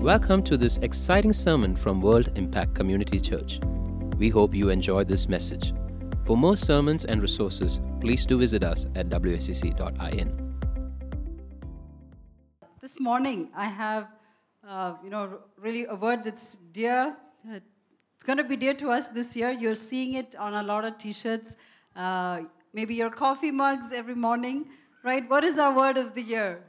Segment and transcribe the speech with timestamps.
[0.00, 3.58] Welcome to this exciting sermon from World Impact Community Church.
[4.16, 5.74] We hope you enjoy this message.
[6.24, 10.54] For more sermons and resources, please do visit us at wscc.in.
[12.80, 14.06] This morning, I have,
[14.64, 17.16] uh, you know, really a word that's dear.
[17.44, 19.50] Uh, It's going to be dear to us this year.
[19.50, 21.56] You're seeing it on a lot of T-shirts,
[21.96, 22.42] uh,
[22.72, 24.66] maybe your coffee mugs every morning,
[25.02, 25.28] right?
[25.28, 26.67] What is our word of the year?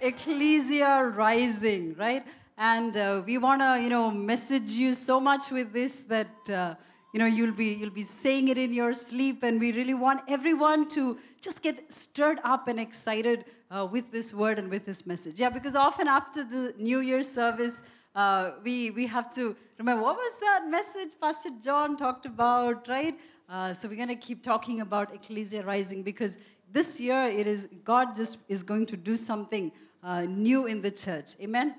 [0.00, 2.24] Ecclesia rising, right?
[2.58, 6.74] And uh, we want to, you know, message you so much with this that, uh,
[7.12, 10.20] you know, you'll be you'll be saying it in your sleep, and we really want
[10.28, 15.06] everyone to just get stirred up and excited uh, with this word and with this
[15.06, 15.40] message.
[15.40, 17.82] Yeah, because often after the New Year's service,
[18.14, 23.18] uh, we we have to remember what was that message Pastor John talked about, right?
[23.48, 26.36] Uh, so we're going to keep talking about ecclesia rising because
[26.72, 29.70] this year it is God just is going to do something
[30.06, 31.30] uh, new in the church.
[31.40, 31.74] Amen.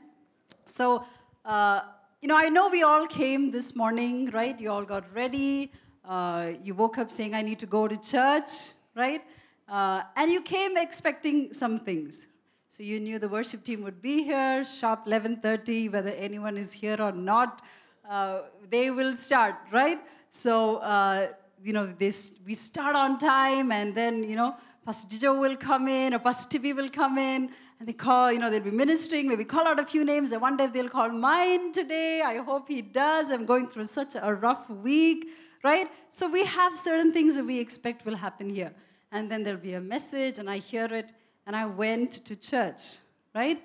[0.66, 1.05] So,
[1.45, 1.81] uh,
[2.22, 4.59] you know, I know we all came this morning, right?
[4.59, 5.72] You all got ready.
[6.03, 8.52] Uh, you woke up saying, I need to go to church,
[8.95, 9.22] right?
[9.69, 12.25] Uh, and you came expecting some things.
[12.67, 16.97] So you knew the worship team would be here, sharp 11.30, whether anyone is here
[17.00, 17.62] or not,
[18.09, 20.00] uh, they will start, right?
[20.31, 21.28] So, uh,
[21.64, 25.88] you know, this, we start on time and then, you know, Pastor Jijo will come
[25.88, 29.28] in or Pastor Tibi will come in and they call, you know, they'll be ministering,
[29.28, 30.33] maybe call out a few names.
[30.33, 32.22] I wonder if they'll call mine today.
[32.22, 33.30] I hope he does.
[33.30, 35.28] I'm going through such a rough week,
[35.64, 35.88] right?
[36.09, 38.73] So we have certain things that we expect will happen here.
[39.11, 41.11] And then there'll be a message and I hear it
[41.45, 42.97] and I went to church,
[43.36, 43.61] right?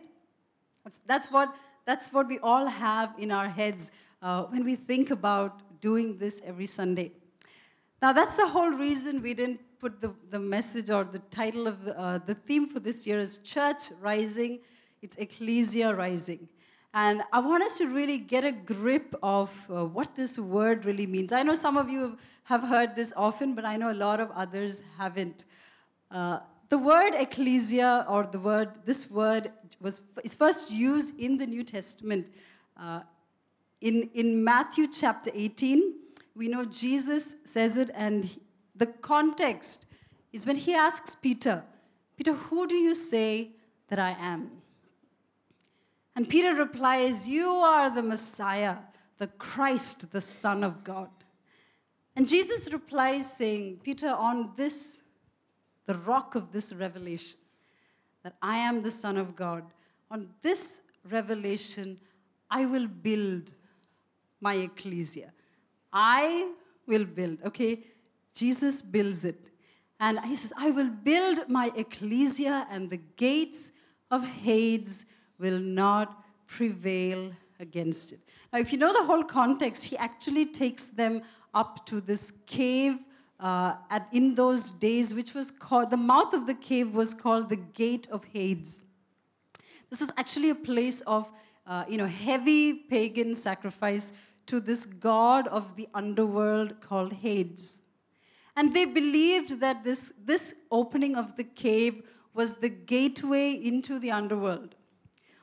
[0.84, 1.54] That's, that's, what,
[1.86, 6.42] that's what we all have in our heads uh, when we think about doing this
[6.44, 7.12] every Sunday.
[8.02, 11.84] Now, that's the whole reason we didn't put the, the message or the title of
[11.84, 14.60] the, uh, the theme for this year is Church Rising.
[15.02, 16.48] It's Ecclesia Rising.
[16.94, 21.08] And I want us to really get a grip of uh, what this word really
[21.08, 21.32] means.
[21.32, 24.30] I know some of you have heard this often, but I know a lot of
[24.30, 25.42] others haven't.
[26.12, 26.38] Uh,
[26.68, 29.50] the word ecclesia, or the word, this word
[29.80, 32.30] was is first used in the New Testament.
[32.80, 33.00] Uh,
[33.80, 35.94] in, in Matthew chapter 18,
[36.36, 38.30] we know Jesus says it, and
[38.74, 39.86] the context
[40.32, 41.64] is when he asks Peter,
[42.16, 43.50] Peter, who do you say
[43.88, 44.50] that I am?
[46.14, 48.76] And Peter replies, You are the Messiah,
[49.18, 51.10] the Christ, the Son of God.
[52.14, 55.00] And Jesus replies, saying, Peter, on this,
[55.86, 57.38] the rock of this revelation,
[58.22, 59.64] that I am the Son of God,
[60.10, 61.98] on this revelation,
[62.50, 63.52] I will build
[64.40, 65.32] my ecclesia.
[65.92, 66.52] I
[66.86, 67.84] will build, okay?
[68.34, 69.38] Jesus builds it.
[70.00, 73.70] And he says, I will build my ecclesia, and the gates
[74.10, 75.06] of Hades
[75.38, 78.20] will not prevail against it.
[78.52, 81.22] Now, if you know the whole context, he actually takes them
[81.54, 82.98] up to this cave
[83.38, 87.48] uh, at, in those days, which was called, the mouth of the cave was called
[87.48, 88.82] the Gate of Hades.
[89.90, 91.28] This was actually a place of,
[91.66, 94.12] uh, you know, heavy pagan sacrifice
[94.46, 97.81] to this god of the underworld called Hades.
[98.56, 102.02] And they believed that this, this opening of the cave
[102.34, 104.74] was the gateway into the underworld,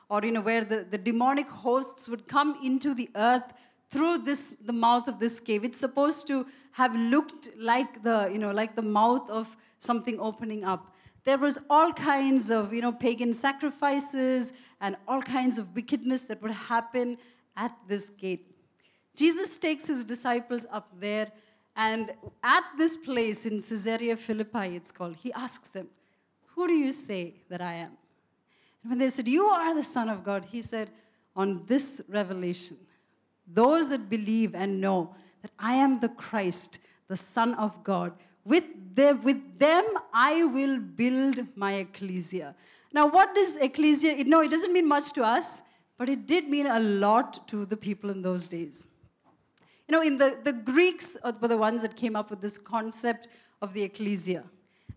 [0.08, 3.52] or you know, where the, the demonic hosts would come into the earth
[3.90, 5.64] through this the mouth of this cave.
[5.64, 10.64] It's supposed to have looked like the, you know, like the mouth of something opening
[10.64, 10.94] up.
[11.24, 16.40] There was all kinds of you know pagan sacrifices and all kinds of wickedness that
[16.42, 17.18] would happen
[17.56, 18.46] at this gate.
[19.14, 21.30] Jesus takes his disciples up there,
[21.86, 25.86] and at this place in Caesarea Philippi, it's called, he asks them,
[26.54, 27.92] Who do you say that I am?
[28.82, 30.90] And when they said, You are the Son of God, he said,
[31.34, 32.76] On this revelation,
[33.46, 38.12] those that believe and know that I am the Christ, the Son of God,
[38.44, 38.64] with
[38.94, 42.54] them, with them I will build my ecclesia.
[42.92, 44.22] Now, what does ecclesia?
[44.24, 45.62] No, it doesn't mean much to us,
[45.96, 48.86] but it did mean a lot to the people in those days.
[49.90, 53.26] You know, in the, the Greeks were the ones that came up with this concept
[53.60, 54.44] of the ecclesia.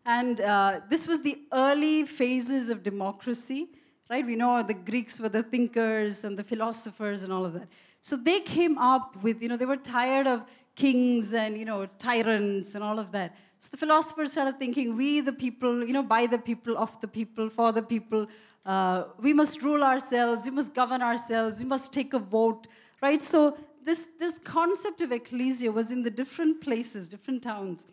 [0.06, 3.70] And uh, this was the early phases of democracy,
[4.08, 4.24] right?
[4.24, 7.70] We know the Greeks were the thinkers and the philosophers and all of that.
[8.04, 10.44] So they came up with, you know, they were tired of
[10.76, 13.36] kings and, you know, tyrants and all of that.
[13.58, 17.08] So the philosophers started thinking, we the people, you know, by the people, of the
[17.08, 18.28] people, for the people,
[18.64, 22.68] uh, we must rule ourselves, we must govern ourselves, we must take a vote,
[23.02, 23.24] right?
[23.24, 27.88] So this, this concept of ecclesia was in the different places, different towns.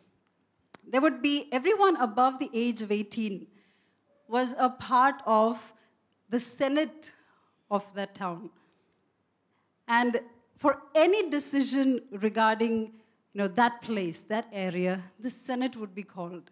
[0.86, 3.46] There would be everyone above the age of 18
[4.28, 5.72] was a part of
[6.28, 7.10] the Senate
[7.70, 8.50] of that town.
[9.88, 10.20] And
[10.56, 12.92] for any decision regarding
[13.32, 16.50] you know, that place, that area, the Senate would be called.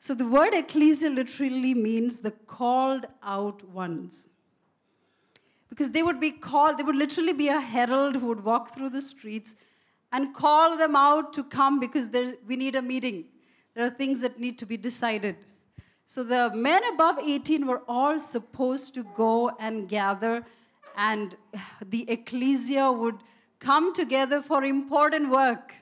[0.00, 4.28] So the word ecclesia literally means the called out ones.
[5.72, 8.90] Because they would be called, there would literally be a herald who would walk through
[8.90, 9.54] the streets
[10.12, 13.24] and call them out to come because there, we need a meeting.
[13.74, 15.34] There are things that need to be decided.
[16.04, 20.44] So the men above 18 were all supposed to go and gather,
[20.94, 21.36] and
[21.80, 23.16] the ecclesia would
[23.58, 25.72] come together for important work.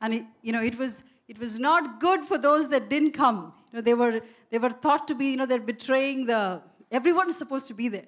[0.00, 3.52] And it, you know, it was it was not good for those that didn't come.
[3.70, 4.20] You know, they were
[4.50, 6.60] they were thought to be, you know, they're betraying the
[6.90, 8.06] everyone is supposed to be there.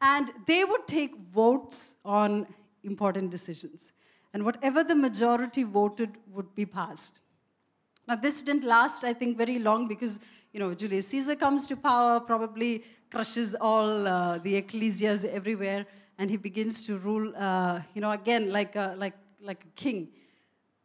[0.00, 2.46] And they would take votes on
[2.82, 3.92] important decisions.
[4.32, 7.20] And whatever the majority voted would be passed.
[8.08, 10.20] Now, this didn't last, I think, very long because,
[10.52, 15.86] you know, Julius Caesar comes to power, probably crushes all uh, the ecclesias everywhere,
[16.18, 20.08] and he begins to rule, uh, you know, again, like a, like, like a king.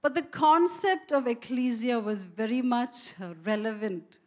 [0.01, 4.17] But the concept of ecclesia was very much uh, relevant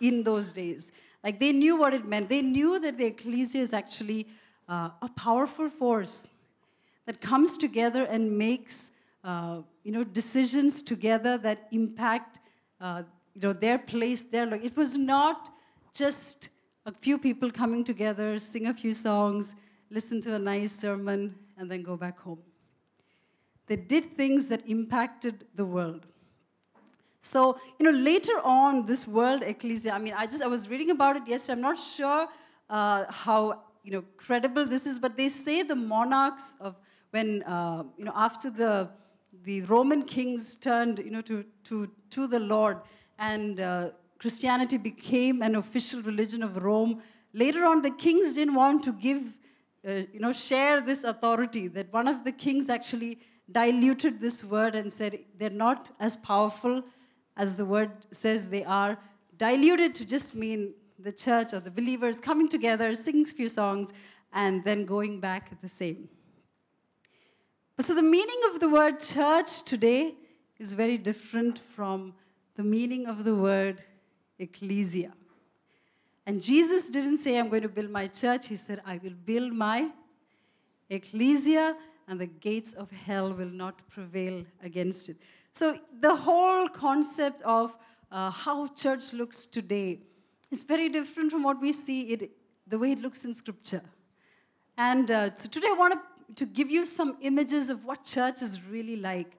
[0.00, 0.92] in those days.
[1.22, 2.28] Like they knew what it meant.
[2.28, 4.26] They knew that the ecclesia is actually
[4.68, 6.28] uh, a powerful force
[7.06, 8.92] that comes together and makes
[9.24, 12.38] uh, you know, decisions together that impact,
[12.80, 13.02] uh,
[13.34, 14.64] you know, their place, their like.
[14.64, 15.50] It was not
[15.94, 16.48] just
[16.86, 19.54] a few people coming together, sing a few songs,
[19.90, 22.38] listen to a nice sermon, and then go back home.
[23.66, 26.06] They did things that impacted the world.
[27.20, 30.90] So, you know, later on, this world ecclesia, I mean, I just, I was reading
[30.90, 31.52] about it yesterday.
[31.54, 32.28] I'm not sure
[32.68, 36.76] uh, how, you know, credible this is, but they say the monarchs of,
[37.10, 38.90] when, uh, you know, after the
[39.44, 42.78] the Roman kings turned you know, to, to, to the Lord,
[43.18, 47.02] and uh, Christianity became an official religion of Rome.
[47.32, 49.32] Later on, the kings didn't want to give,
[49.86, 51.68] uh, you know, share this authority.
[51.68, 53.18] That one of the kings actually
[53.50, 56.82] diluted this word and said they're not as powerful
[57.36, 58.98] as the word says they are.
[59.36, 63.92] Diluted to just mean the church or the believers coming together, singing a few songs,
[64.32, 66.08] and then going back the same.
[67.76, 70.14] But So, the meaning of the word church today
[70.58, 72.12] is very different from
[72.54, 73.82] the meaning of the word
[74.38, 75.12] ecclesia.
[76.26, 78.48] And Jesus didn't say, I'm going to build my church.
[78.48, 79.90] He said, I will build my
[80.90, 85.16] ecclesia, and the gates of hell will not prevail against it.
[85.52, 87.76] So, the whole concept of
[88.10, 90.00] uh, how church looks today
[90.50, 92.30] is very different from what we see it,
[92.66, 93.82] the way it looks in Scripture.
[94.78, 96.00] And uh, so, today I want
[96.36, 99.36] to give you some images of what church is really like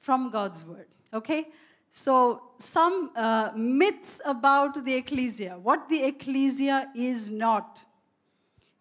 [0.00, 0.88] from God's word.
[1.12, 1.48] Okay?
[1.92, 7.82] So, some uh, myths about the ecclesia, what the ecclesia is not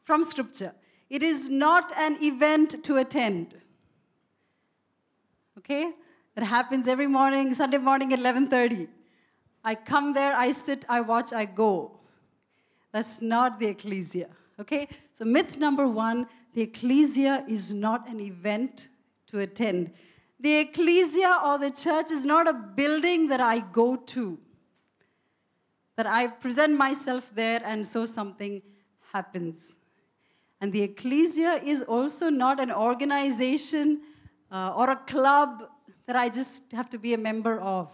[0.03, 0.73] from scripture.
[1.09, 3.55] It is not an event to attend.
[5.57, 5.91] Okay?
[6.35, 8.87] It happens every morning, Sunday morning at 11:30.
[9.63, 11.99] I come there, I sit, I watch, I go.
[12.91, 14.29] That's not the ecclesia.
[14.59, 14.87] Okay?
[15.13, 18.87] So myth number 1, the ecclesia is not an event
[19.27, 19.91] to attend.
[20.39, 24.39] The ecclesia or the church is not a building that I go to,
[25.95, 28.61] that I present myself there and so something
[29.13, 29.75] happens.
[30.59, 34.01] And the ecclesia is also not an organization
[34.51, 35.69] uh, or a club
[36.11, 37.87] that I just have to be a member of.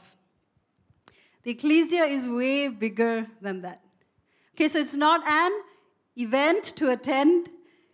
[1.44, 3.80] The ecclesia is way bigger than that.
[4.56, 5.52] Okay, so it's not an
[6.16, 7.50] event to attend,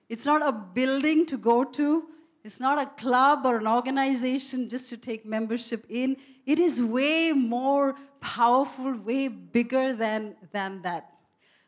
[0.08, 2.06] it's not a building to go to.
[2.46, 6.18] It's not a club or an organization just to take membership in.
[6.46, 11.10] It is way more powerful, way bigger than, than that.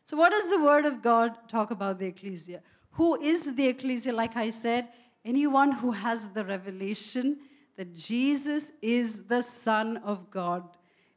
[0.04, 2.62] So, what does the Word of God talk about the ecclesia?
[2.92, 4.12] Who is the ecclesia?
[4.12, 4.88] Like I said,
[5.24, 7.38] anyone who has the revelation
[7.76, 10.64] that Jesus is the Son of God.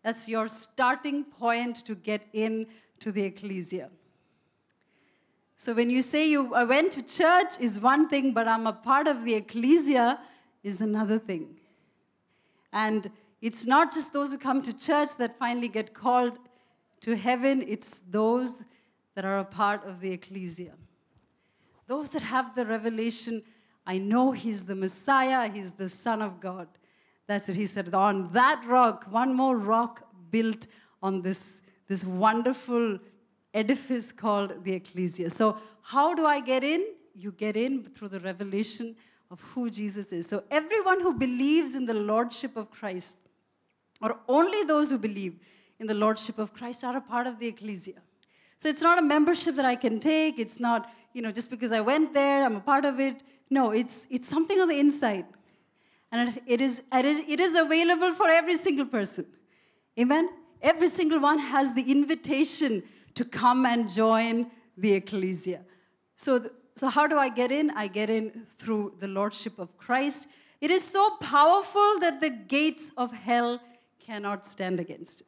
[0.04, 2.68] That's your starting point to get in
[3.00, 3.90] to the ecclesia.
[5.56, 8.74] So when you say you I went to church is one thing, but I'm a
[8.74, 10.20] part of the ecclesia
[10.64, 11.58] is another thing.
[12.72, 13.12] And
[13.42, 16.38] it's not just those who come to church that finally get called
[17.02, 18.60] to heaven, it's those
[19.16, 20.74] that are a part of the ecclesia.
[21.88, 23.44] Those that have the revelation,
[23.86, 26.68] I know he's the Messiah, he's the Son of God.
[27.28, 27.56] That's it.
[27.56, 30.66] He said, on that rock, one more rock built
[31.02, 33.00] on this, this wonderful
[33.54, 35.30] edifice called the ecclesia.
[35.30, 36.86] So, how do I get in?
[37.16, 38.96] You get in through the revelation
[39.32, 40.28] of who Jesus is.
[40.28, 43.18] So, everyone who believes in the lordship of Christ,
[44.02, 45.40] or only those who believe
[45.80, 48.02] in the lordship of Christ, are a part of the ecclesia.
[48.58, 50.40] So, it's not a membership that I can take.
[50.40, 53.22] It's not, you know, just because I went there, I'm a part of it.
[53.50, 55.26] No, it's, it's something on the inside.
[56.12, 59.26] And it is, it is available for every single person.
[60.00, 60.30] Amen?
[60.62, 62.84] Every single one has the invitation
[63.16, 65.62] to come and join the ecclesia.
[66.16, 67.70] So, so how do I get in?
[67.72, 70.28] I get in through the lordship of Christ.
[70.62, 73.62] It is so powerful that the gates of hell
[74.00, 75.28] cannot stand against it.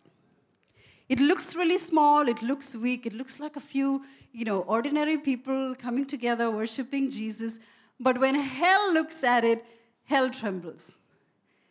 [1.07, 5.17] It looks really small, it looks weak, it looks like a few, you know, ordinary
[5.17, 7.59] people coming together worshiping Jesus.
[8.01, 9.63] But when hell looks at it,
[10.05, 10.95] hell trembles.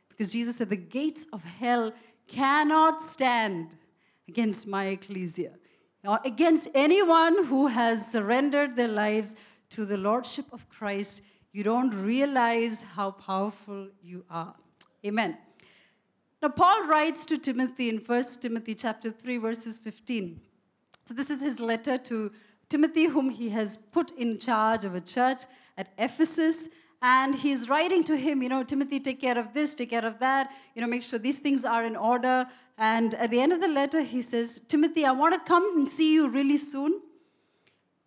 [0.09, 1.93] Because Jesus said, The gates of hell
[2.29, 3.77] cannot stand
[4.29, 5.55] against my ecclesia,
[6.05, 9.35] or against anyone who has surrendered their lives
[9.71, 11.23] to the Lordship of Christ.
[11.53, 14.55] You don't realize how powerful you are.
[15.05, 15.37] Amen.
[16.41, 20.41] Now, Paul writes to Timothy in 1 Timothy chapter 3, verses 15.
[21.07, 22.31] So, this is his letter to
[22.71, 25.43] Timothy, whom he has put in charge of a church
[25.77, 26.69] at Ephesus
[27.03, 30.21] and he's writing to him, you know, Timothy, take care of this, take care of
[30.21, 32.47] that, you know, make sure these things are in order.
[32.79, 35.89] And at the end of the letter, he says, Timothy, I want to come and
[35.89, 37.01] see you really soon.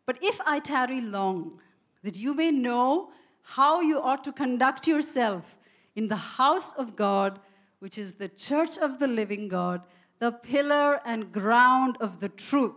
[0.05, 1.59] But if I tarry long,
[2.03, 5.57] that you may know how you ought to conduct yourself
[5.95, 7.39] in the house of God,
[7.79, 9.81] which is the church of the living God,
[10.19, 12.75] the pillar and ground of the truth.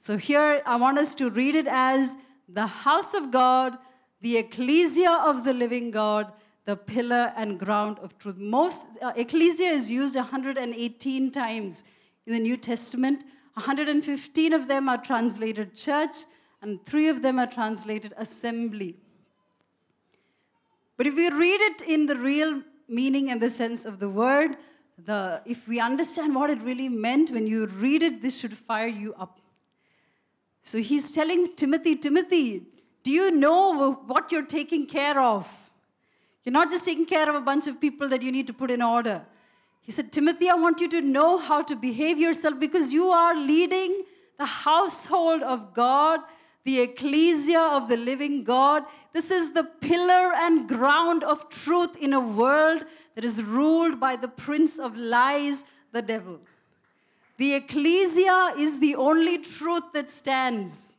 [0.00, 2.16] So here I want us to read it as
[2.48, 3.78] the house of God
[4.20, 6.32] the ecclesia of the living God,
[6.64, 8.36] the pillar and ground of truth.
[8.36, 11.84] Most uh, ecclesia is used 118 times
[12.26, 13.24] in the New Testament.
[13.54, 16.14] 115 of them are translated church,
[16.62, 18.96] and three of them are translated assembly.
[20.96, 24.56] But if we read it in the real meaning and the sense of the word,
[25.04, 28.88] the, if we understand what it really meant, when you read it, this should fire
[28.88, 29.38] you up.
[30.68, 32.62] So he's telling Timothy, Timothy,
[33.02, 35.48] do you know what you're taking care of?
[36.44, 38.70] You're not just taking care of a bunch of people that you need to put
[38.70, 39.24] in order.
[39.80, 43.34] He said, Timothy, I want you to know how to behave yourself because you are
[43.34, 44.02] leading
[44.36, 46.20] the household of God,
[46.64, 48.82] the ecclesia of the living God.
[49.14, 52.84] This is the pillar and ground of truth in a world
[53.14, 56.40] that is ruled by the prince of lies, the devil.
[57.38, 60.94] The ecclesia is the only truth that stands.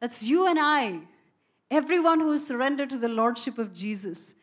[0.00, 1.00] That's you and I.
[1.70, 4.34] Everyone who is surrendered to the Lordship of Jesus.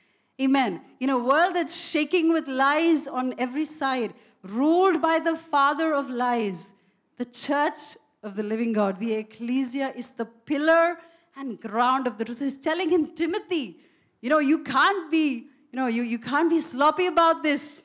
[0.42, 0.82] Amen.
[1.00, 6.10] In a world that's shaking with lies on every side, ruled by the father of
[6.10, 6.74] lies,
[7.18, 10.98] the church of the living God, the ecclesia, is the pillar
[11.36, 12.38] and ground of the truth.
[12.38, 13.78] So he's telling him, Timothy,
[14.22, 17.84] you know, you can't be, you know, you, you can't be sloppy about this.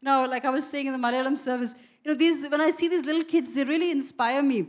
[0.00, 2.70] You know, like I was saying in the Malayalam service, you know, these when I
[2.70, 4.68] see these little kids, they really inspire me.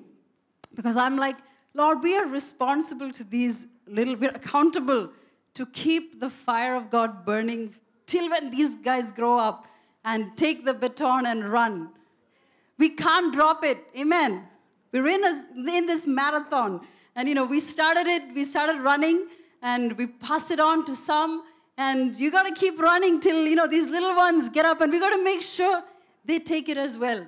[0.75, 1.37] Because I'm like,
[1.73, 5.09] Lord, we are responsible to these little, we're accountable
[5.53, 9.67] to keep the fire of God burning till when these guys grow up
[10.03, 11.89] and take the baton and run.
[12.77, 13.77] We can't drop it.
[13.97, 14.43] Amen.
[14.91, 15.43] We're in, a,
[15.77, 16.81] in this marathon.
[17.15, 19.27] And, you know, we started it, we started running,
[19.61, 21.43] and we pass it on to some.
[21.77, 24.91] And you got to keep running till, you know, these little ones get up, and
[24.91, 25.83] we got to make sure
[26.23, 27.25] they take it as well.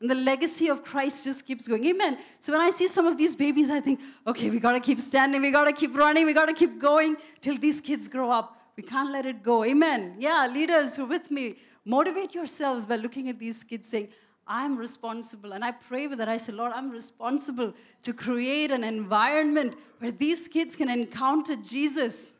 [0.00, 1.84] And the legacy of Christ just keeps going.
[1.84, 2.18] Amen.
[2.40, 4.98] So when I see some of these babies, I think, okay, we got to keep
[5.00, 8.30] standing, we got to keep running, we got to keep going till these kids grow
[8.30, 8.56] up.
[8.76, 9.62] We can't let it go.
[9.64, 10.16] Amen.
[10.18, 14.08] Yeah, leaders who are with me, motivate yourselves by looking at these kids saying,
[14.46, 15.52] I'm responsible.
[15.52, 16.28] And I pray with that.
[16.28, 22.32] I say, Lord, I'm responsible to create an environment where these kids can encounter Jesus.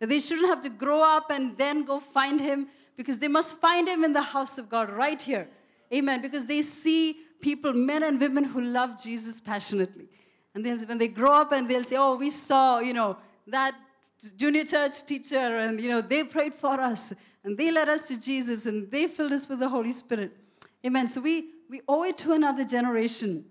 [0.00, 3.56] That they shouldn't have to grow up and then go find him because they must
[3.56, 5.48] find him in the house of God right here.
[5.92, 6.22] Amen.
[6.22, 10.08] Because they see people, men and women who love Jesus passionately.
[10.54, 13.74] And then when they grow up and they'll say, oh, we saw, you know, that
[14.36, 17.12] junior church teacher and, you know, they prayed for us
[17.44, 20.36] and they led us to Jesus and they filled us with the Holy Spirit.
[20.84, 21.06] Amen.
[21.06, 23.44] So we, we owe it to another generation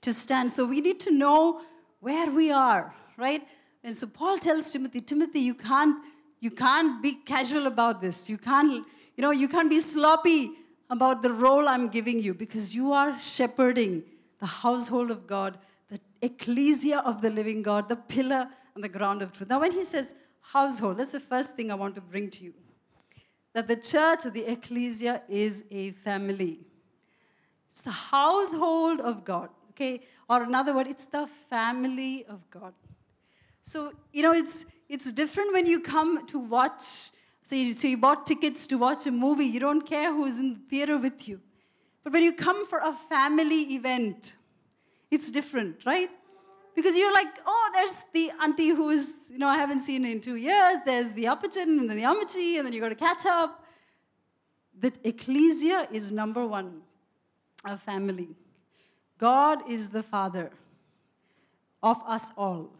[0.00, 0.50] to stand.
[0.50, 1.62] So we need to know
[2.00, 3.46] where we are, right?
[3.82, 5.96] And so Paul tells Timothy, Timothy, you can't,
[6.44, 8.28] you can't be casual about this.
[8.28, 8.86] You can't,
[9.16, 10.50] you know, you can't be sloppy
[10.90, 14.02] about the role I'm giving you because you are shepherding
[14.40, 15.56] the household of God,
[15.88, 19.48] the ecclesia of the living God, the pillar and the ground of truth.
[19.48, 22.52] Now, when he says household, that's the first thing I want to bring to you
[23.54, 26.58] that the church or the ecclesia is a family.
[27.70, 30.00] It's the household of God, okay?
[30.28, 32.74] Or another word, it's the family of God.
[33.62, 37.10] So, you know, it's, it's different when you come to watch
[37.44, 39.44] so you, so you bought tickets to watch a movie.
[39.44, 41.40] You don't care who's in the theater with you.
[42.02, 44.32] But when you come for a family event,
[45.10, 46.08] it's different, right?
[46.74, 50.22] Because you're like, oh, there's the auntie who is, you know, I haven't seen in
[50.22, 50.78] two years.
[50.86, 53.62] There's the appachan and then the amachi, and then you got to catch up.
[54.80, 56.80] The ecclesia is number one,
[57.62, 58.30] a family.
[59.18, 60.50] God is the Father
[61.82, 62.70] of us all.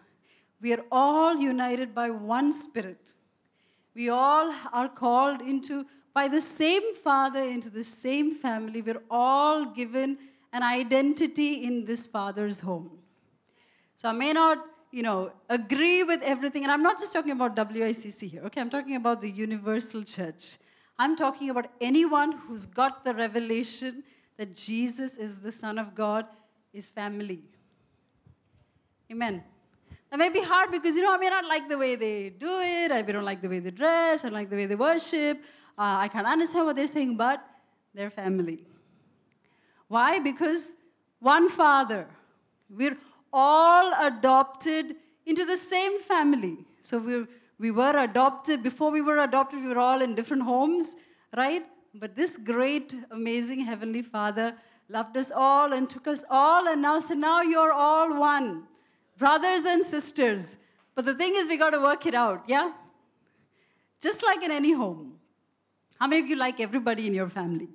[0.64, 3.12] We are all united by one Spirit.
[3.94, 8.80] We all are called into, by the same Father, into the same family.
[8.80, 10.16] We're all given
[10.54, 12.92] an identity in this Father's home.
[13.96, 17.54] So I may not, you know, agree with everything, and I'm not just talking about
[17.54, 18.62] WICC here, okay?
[18.62, 20.56] I'm talking about the universal church.
[20.98, 24.02] I'm talking about anyone who's got the revelation
[24.38, 26.24] that Jesus is the Son of God,
[26.72, 27.42] is family.
[29.12, 29.44] Amen.
[30.14, 32.60] That may be hard because, you know, I may not like the way they do
[32.60, 32.92] it.
[32.92, 34.22] I don't like the way they dress.
[34.22, 35.38] I don't like the way they worship.
[35.76, 37.44] Uh, I can't understand what they're saying, but
[37.92, 38.62] they're family.
[39.88, 40.20] Why?
[40.20, 40.76] Because
[41.18, 42.06] one Father.
[42.70, 42.96] We're
[43.32, 44.94] all adopted
[45.26, 46.58] into the same family.
[46.82, 47.26] So we
[47.58, 48.62] we were adopted.
[48.62, 50.94] Before we were adopted, we were all in different homes,
[51.36, 51.64] right?
[51.92, 54.54] But this great, amazing Heavenly Father
[54.88, 58.68] loved us all and took us all, and now said, Now you're all one
[59.24, 60.58] brothers and sisters.
[60.94, 62.72] But the thing is, we got to work it out, yeah?
[64.06, 65.14] Just like in any home.
[65.98, 67.68] How many of you like everybody in your family?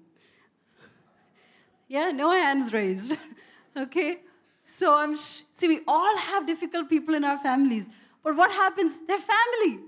[1.88, 3.18] Yeah, no hands raised.
[3.86, 4.20] okay?
[4.64, 7.90] So I'm sh- see, we all have difficult people in our families.
[8.24, 9.00] But what happens?
[9.08, 9.80] They're family.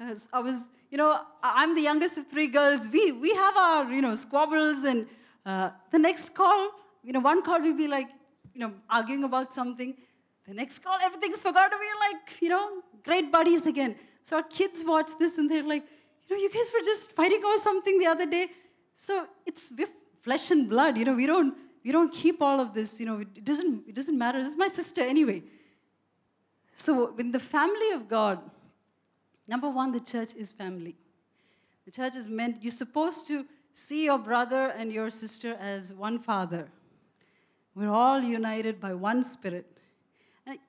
[0.00, 2.88] As I was, you know, I'm the youngest of three girls.
[2.88, 5.06] We we have our, you know, squabbles and
[5.44, 6.70] uh, the next call,
[7.04, 8.08] you know, one call we'll be like,
[8.54, 9.96] you know, arguing about something.
[10.48, 11.78] The next call, everything's forgotten.
[11.78, 13.96] We're like, you know, great buddies again.
[14.22, 15.84] So our kids watch this and they're like,
[16.26, 18.46] you know, you guys were just fighting over something the other day.
[18.94, 19.70] So it's
[20.22, 20.96] flesh and blood.
[20.96, 22.98] You know, we don't we don't keep all of this.
[22.98, 24.38] You know, it doesn't it doesn't matter.
[24.38, 25.42] This is my sister anyway.
[26.72, 28.40] So in the family of God,
[29.46, 30.96] number one, the church is family.
[31.84, 32.62] The church is meant.
[32.62, 36.68] You're supposed to see your brother and your sister as one father.
[37.74, 39.77] We're all united by one spirit.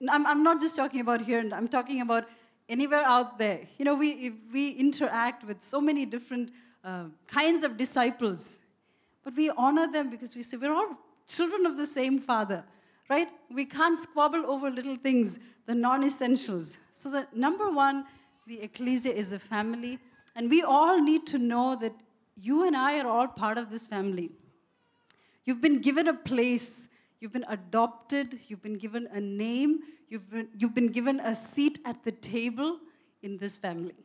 [0.10, 2.26] I'm, I'm not just talking about here, and I'm talking about
[2.68, 3.62] anywhere out there.
[3.78, 6.52] You know, we, we interact with so many different
[6.84, 8.58] uh, kinds of disciples,
[9.24, 12.64] but we honor them because we say we're all children of the same Father,
[13.10, 13.30] right?
[13.52, 16.78] We can't squabble over little things, the non essentials.
[16.92, 18.06] So, the number one,
[18.48, 20.00] the ecclesia is a family,
[20.36, 21.94] and we all need to know that
[22.42, 24.32] you and I are all part of this family.
[25.46, 26.88] You've been given a place
[27.20, 31.80] You've been adopted, you've been given a name, you've been, you've been given a seat
[31.84, 32.80] at the table
[33.22, 33.96] in this family.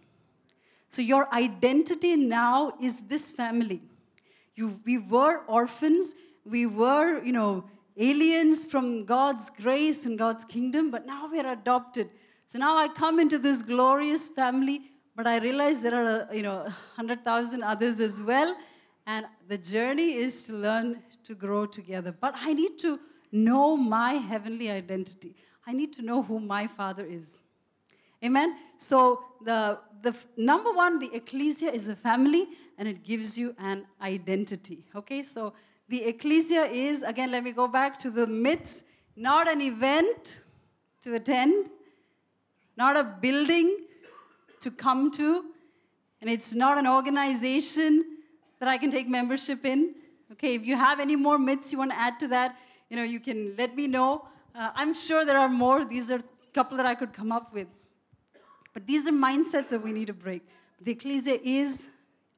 [0.88, 3.83] So your identity now is this family.
[4.57, 7.64] You, we were orphans, we were, you know,
[7.96, 12.11] aliens from God's grace and God's kingdom, but now we're adopted.
[12.46, 14.83] So now I come into this glorious family,
[15.16, 16.62] but I realize there are, you know,
[16.96, 18.57] 100,000 others as well.
[19.07, 22.12] And the journey is to learn to grow together.
[22.12, 23.00] But I need to
[23.32, 25.34] know my heavenly identity.
[25.66, 27.40] I need to know who my Father is.
[28.22, 28.56] Amen?
[28.78, 32.46] So, the, the number one, the ecclesia is a family
[32.78, 34.87] and it gives you an identity.
[34.94, 35.22] Okay?
[35.22, 35.52] So,
[35.88, 38.82] the ecclesia is, again, let me go back to the myths,
[39.16, 40.38] not an event
[41.02, 41.70] to attend,
[42.76, 43.78] not a building
[44.60, 45.44] to come to,
[46.20, 48.04] and it's not an organization
[48.58, 49.94] that I can take membership in.
[50.32, 52.56] Okay, if you have any more myths you want to add to that,
[52.88, 54.26] you know, you can let me know.
[54.54, 55.84] Uh, I'm sure there are more.
[55.84, 57.68] These are a couple that I could come up with.
[58.72, 60.42] But these are mindsets that we need to break.
[60.80, 61.88] The ecclesia is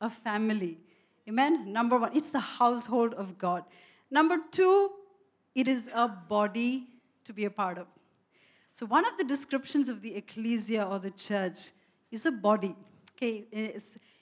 [0.00, 0.78] a family.
[1.28, 1.72] Amen?
[1.72, 3.64] Number one, it's the household of God.
[4.10, 4.90] Number two,
[5.54, 6.86] it is a body
[7.24, 7.86] to be a part of.
[8.72, 11.70] So, one of the descriptions of the ecclesia or the church
[12.10, 12.76] is a body.
[13.16, 13.44] Okay,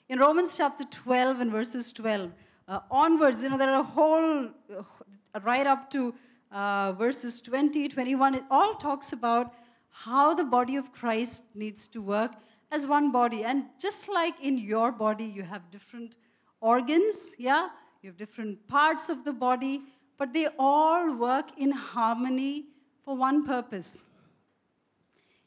[0.07, 2.31] in Romans chapter 12 and verses 12
[2.67, 6.13] uh, onwards, you know, there are a whole, uh, right up to
[6.51, 9.53] uh, verses 20, 21, it all talks about
[9.89, 12.31] how the body of Christ needs to work
[12.71, 13.43] as one body.
[13.43, 16.15] And just like in your body, you have different
[16.61, 17.69] organs, yeah?
[18.01, 19.81] You have different parts of the body,
[20.17, 22.65] but they all work in harmony
[23.03, 24.03] for one purpose.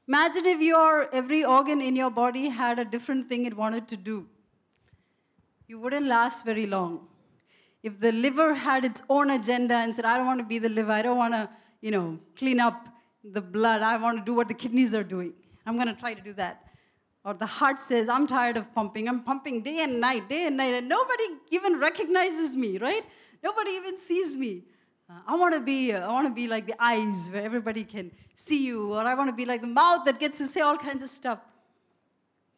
[0.07, 3.96] Imagine if your every organ in your body had a different thing it wanted to
[3.96, 4.26] do
[5.68, 7.07] you wouldn't last very long.
[7.83, 10.70] If the liver had its own agenda and said, I don't want to be the
[10.70, 11.48] liver, I don't want to,
[11.83, 12.88] you know, clean up
[13.22, 15.35] the blood, I want to do what the kidneys are doing.
[15.66, 16.64] I'm going to try to do that.
[17.24, 19.09] Or the heart says, I'm tired of pumping.
[19.09, 23.02] I'm pumping day and night, day and night, and nobody even recognizes me, right?
[23.42, 24.64] Nobody even sees me.
[25.26, 28.66] I want to be, I want to be like the eyes where everybody can see
[28.66, 31.02] you, or I want to be like the mouth that gets to say all kinds
[31.02, 31.40] of stuff.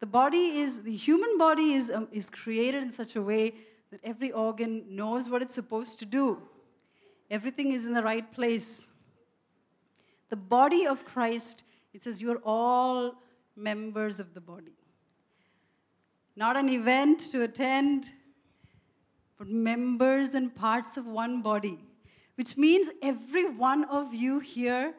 [0.01, 3.55] The body is, the human body is, um, is created in such a way
[3.91, 6.43] that every organ knows what it's supposed to do.
[7.31, 8.89] Everything is in the right place.
[10.31, 13.15] The body of Christ, it says, you're all
[13.57, 14.73] members of the body.
[16.35, 18.11] Not an event to attend,
[19.39, 21.79] but members and parts of one body
[22.41, 24.95] which means every one of you here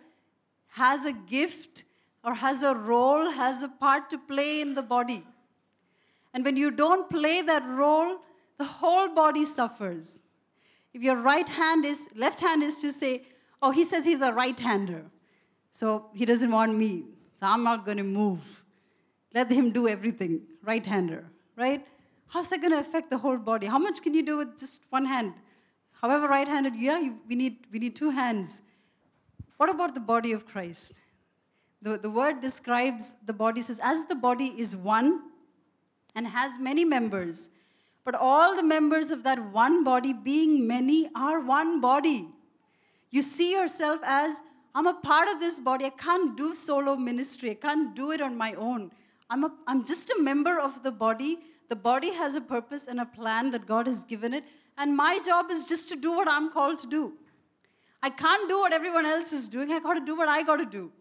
[0.74, 1.86] has a gift
[2.23, 5.23] or has a role, has a part to play in the body.
[6.34, 8.17] And when you don't play that role,
[8.57, 10.21] the whole body suffers.
[10.93, 13.23] If your right hand is, left hand is to say,
[13.62, 15.05] oh, he says he's a right hander.
[15.71, 17.05] So he doesn't want me.
[17.39, 18.63] So I'm not going to move.
[19.34, 21.86] Let him do everything, right hander, right?
[22.27, 23.67] How's that going to affect the whole body?
[23.67, 25.34] How much can you do with just one hand?
[26.01, 28.62] However, right handed, yeah, you, we, need, we need two hands.
[29.57, 30.93] What about the body of Christ?
[31.82, 35.22] The, the word describes the body, says, as the body is one
[36.15, 37.50] and has many members,
[38.04, 42.28] but all the members of that one body, being many, are one body.
[43.10, 44.41] You see yourself as,
[44.74, 45.86] I'm a part of this body.
[45.86, 48.91] I can't do solo ministry, I can't do it on my own.
[49.30, 51.39] I'm, a, I'm just a member of the body.
[51.70, 54.44] The body has a purpose and a plan that God has given it,
[54.78, 57.13] and my job is just to do what I'm called to do.
[58.04, 59.72] I can't do what everyone else is doing.
[59.72, 60.91] I got to do what I got to do.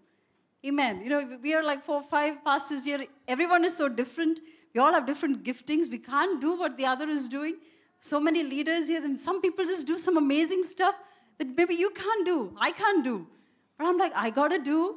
[0.64, 1.00] Amen.
[1.02, 3.06] You know, we are like four, five pastors here.
[3.26, 4.40] Everyone is so different.
[4.74, 5.90] We all have different giftings.
[5.90, 7.56] We can't do what the other is doing.
[8.00, 9.02] So many leaders here.
[9.02, 10.94] And some people just do some amazing stuff
[11.38, 12.54] that maybe you can't do.
[12.58, 13.26] I can't do.
[13.78, 14.96] But I'm like, I got to do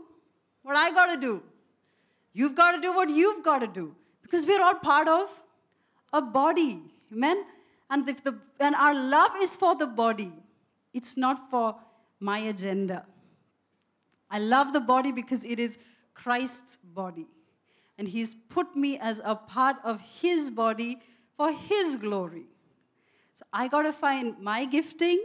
[0.63, 1.41] what I got to do.
[2.33, 3.95] You've got to do what you've got to do.
[4.21, 5.29] Because we're all part of
[6.11, 6.81] a body.
[7.11, 7.45] Amen.
[7.89, 10.31] And if the and our love is for the body,
[10.93, 11.75] it's not for
[12.19, 13.05] my agenda.
[14.33, 15.77] I love the body because it is
[16.15, 17.27] Christ's body.
[17.99, 20.99] And He's put me as a part of His body
[21.37, 22.45] for His glory.
[23.35, 25.23] So I got to find my gifting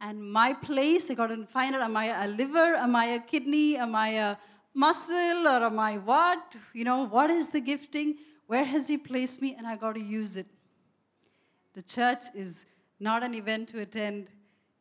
[0.00, 1.10] and my place.
[1.10, 2.76] I got to find out am I a liver?
[2.76, 3.76] Am I a kidney?
[3.76, 4.36] Am I a
[4.72, 5.48] muscle?
[5.48, 6.54] Or am I what?
[6.72, 8.18] You know, what is the gifting?
[8.46, 9.56] Where has He placed me?
[9.58, 10.46] And I got to use it.
[11.74, 12.66] The church is
[13.00, 14.28] not an event to attend.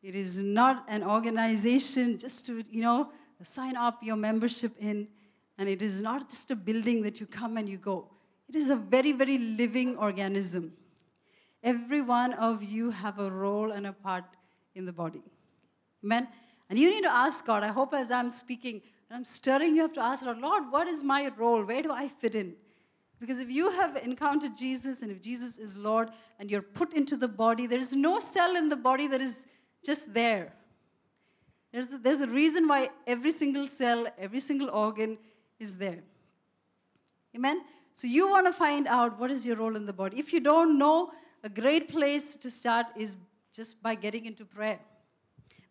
[0.04, 3.10] It is not an organization just to, you know,
[3.44, 5.08] sign up your membership in.
[5.58, 8.10] And it is not just a building that you come and you go.
[8.50, 10.74] It is a very, very living organism.
[11.64, 14.26] Every one of you have a role and a part
[14.76, 15.22] in the body.
[16.04, 16.28] Amen?
[16.70, 19.94] And you need to ask God, I hope as I'm speaking, I'm stirring you up
[19.94, 21.64] to ask Lord, Lord, what is my role?
[21.64, 22.56] Where do I fit in?
[23.20, 27.16] Because if you have encountered Jesus and if Jesus is Lord and you're put into
[27.16, 29.46] the body, there is no cell in the body that is
[29.86, 30.54] just there.
[31.74, 35.18] There's a, there's a reason why every single cell, every single organ
[35.60, 36.04] is there.
[37.36, 37.64] Amen?
[37.94, 40.20] So you want to find out what is your role in the body.
[40.20, 41.12] If you don't know,
[41.44, 43.18] a great place to start is
[43.52, 44.80] just by getting into prayer.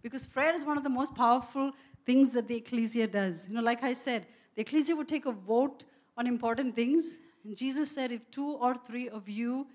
[0.03, 1.71] Because prayer is one of the most powerful
[2.05, 3.47] things that the ecclesia does.
[3.49, 5.85] You know, like I said, the ecclesia would take a vote
[6.17, 9.67] on important things, and Jesus said, If two or three of you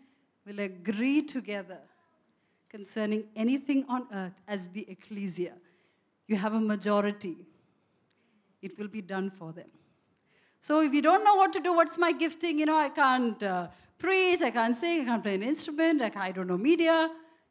[0.45, 1.79] will agree together
[2.69, 5.53] concerning anything on earth as the ecclesia,
[6.27, 7.37] you have a majority.
[8.61, 9.69] It will be done for them.
[10.59, 12.59] So if you don't know what to do, what's my gifting?
[12.59, 16.17] You know, I can't uh, preach, I can't sing, I can't play an instrument, like
[16.17, 17.09] I don't know media.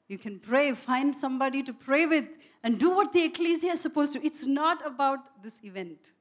[0.09, 2.27] You can pray, find somebody to pray with,
[2.63, 4.25] and do what the ecclesia is supposed to.
[4.25, 6.13] It's not about this event.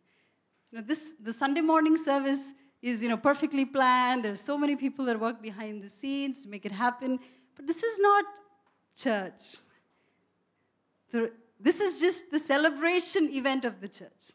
[0.71, 4.25] You know, this the Sunday morning service is you know perfectly planned.
[4.25, 7.19] There's so many people that work behind the scenes to make it happen.
[7.55, 8.25] But this is not
[8.95, 9.57] church.
[11.59, 14.31] This is just the celebration event of the church.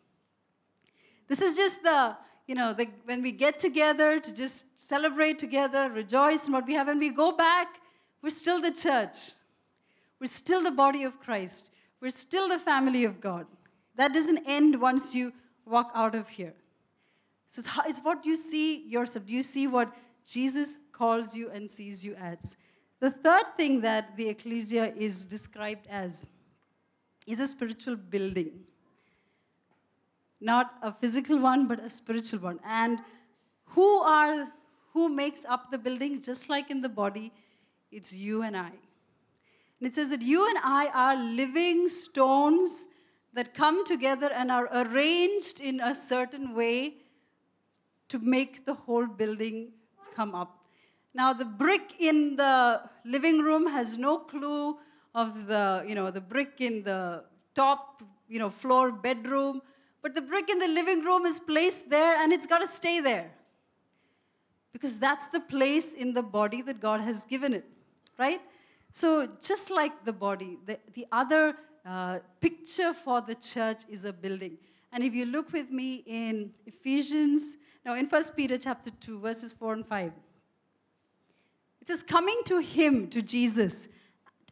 [1.28, 5.90] This is just the, you know, the, when we get together to just celebrate together,
[5.90, 7.80] rejoice in what we have, and we go back,
[8.22, 9.32] we're still the church.
[10.18, 11.70] We're still the body of Christ.
[12.00, 13.46] We're still the family of God.
[13.96, 15.32] That doesn't end once you
[15.64, 16.54] walk out of here.
[17.48, 19.26] So it's, how, it's what you see yourself.
[19.26, 19.92] Do you see what
[20.26, 22.56] Jesus calls you and sees you as?
[23.00, 26.26] The third thing that the ecclesia is described as
[27.32, 28.64] is a spiritual building.
[30.40, 32.60] Not a physical one, but a spiritual one.
[32.64, 33.00] And
[33.66, 34.52] who are
[34.92, 36.20] who makes up the building?
[36.20, 37.32] Just like in the body,
[37.92, 38.72] it's you and I.
[39.80, 42.86] And it says that you and I are living stones
[43.32, 46.94] that come together and are arranged in a certain way
[48.08, 49.72] to make the whole building
[50.14, 50.58] come up.
[51.14, 54.78] Now, the brick in the living room has no clue
[55.14, 59.62] of the, you know, the brick in the top, you know, floor bedroom,
[60.02, 63.00] but the brick in the living room is placed there and it's got to stay
[63.00, 63.30] there.
[64.72, 67.64] Because that's the place in the body that God has given it,
[68.18, 68.40] right?
[68.92, 74.12] So, just like the body, the, the other uh, picture for the church is a
[74.12, 74.58] building.
[74.92, 79.52] And if you look with me in Ephesians, now in 1 Peter chapter 2, verses
[79.52, 80.12] 4 and 5,
[81.80, 83.88] it says, Coming to him, to Jesus,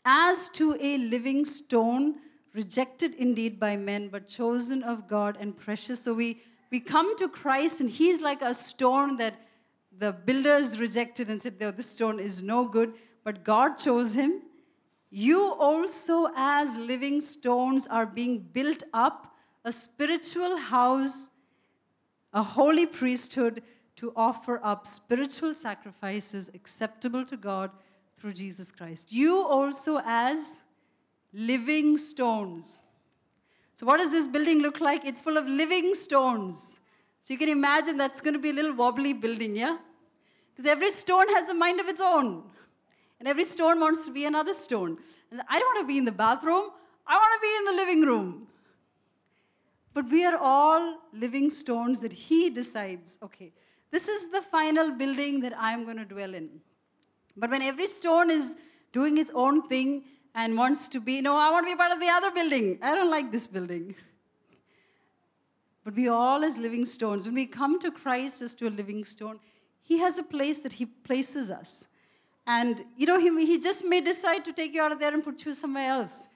[0.05, 2.17] as to a living stone,
[2.55, 6.03] rejected indeed by men, but chosen of God and precious.
[6.03, 9.35] So we, we come to Christ, and he's like a stone that
[9.97, 14.43] the builders rejected and said, This stone is no good, but God chose him.
[15.11, 19.35] You also, as living stones, are being built up
[19.65, 21.31] a spiritual house,
[22.33, 23.63] a holy priesthood
[23.97, 27.71] to offer up spiritual sacrifices acceptable to God
[28.19, 29.13] through Jesus Christ.
[29.13, 30.63] You also, as
[31.33, 32.83] living stones.
[33.75, 35.05] So, what does this building look like?
[35.05, 36.81] It's full of living stones.
[37.21, 39.79] So, you can imagine that's going to be a little wobbly building, yeah?
[40.51, 42.43] Because every stone has a mind of its own.
[43.19, 44.99] And every stone wants to be another stone.
[45.31, 46.71] And I don't want to be in the bathroom,
[47.07, 48.47] I want to be in the living room.
[49.95, 53.53] But we are all living stones that He decides, okay,
[53.91, 56.61] this is the final building that I'm going to dwell in.
[57.39, 58.57] But when every stone is
[58.93, 62.01] doing its own thing and wants to be, no, I want to be part of
[62.01, 62.79] the other building.
[62.83, 63.95] I don't like this building.
[65.85, 69.05] But we all, as living stones, when we come to Christ as to a living
[69.05, 69.41] stone,
[69.83, 71.87] He has a place that He places us.
[72.47, 75.23] And, you know, he, he just may decide to take you out of there and
[75.23, 76.27] put you somewhere else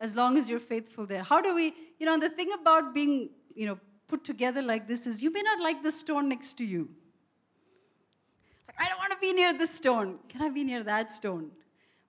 [0.00, 1.22] as long as you're faithful there.
[1.22, 3.78] How do we, you know, the thing about being, you know,
[4.08, 6.88] put together like this is you may not like the stone next to you.
[8.78, 10.18] I don't want to be near this stone.
[10.28, 11.50] Can I be near that stone?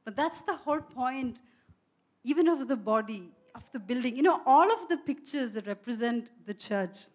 [0.06, 1.40] But that's the whole point,
[2.24, 4.16] even of the body, of the building.
[4.16, 7.06] You know, all of the pictures that represent the church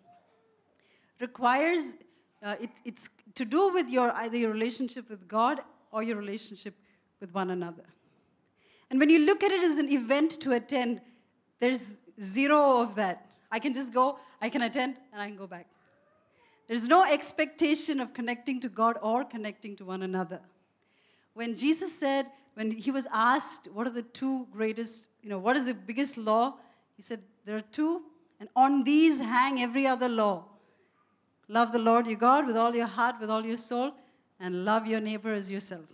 [1.20, 1.96] requires,
[2.42, 5.60] uh, it, it's to do with your either your relationship with God
[5.92, 6.74] or your relationship
[7.20, 7.84] with one another.
[8.90, 11.00] And when you look at it as an event to attend,
[11.60, 13.26] there's zero of that.
[13.50, 15.66] I can just go, I can attend, and I can go back.
[16.68, 20.40] There's no expectation of connecting to God or connecting to one another.
[21.32, 25.56] When Jesus said, when he was asked, what are the two greatest, you know, what
[25.56, 26.54] is the biggest law?
[26.96, 28.02] He said, there are two,
[28.38, 30.44] and on these hang every other law.
[31.48, 33.94] Love the Lord your God with all your heart, with all your soul,
[34.38, 35.86] and love your neighbor as yourself.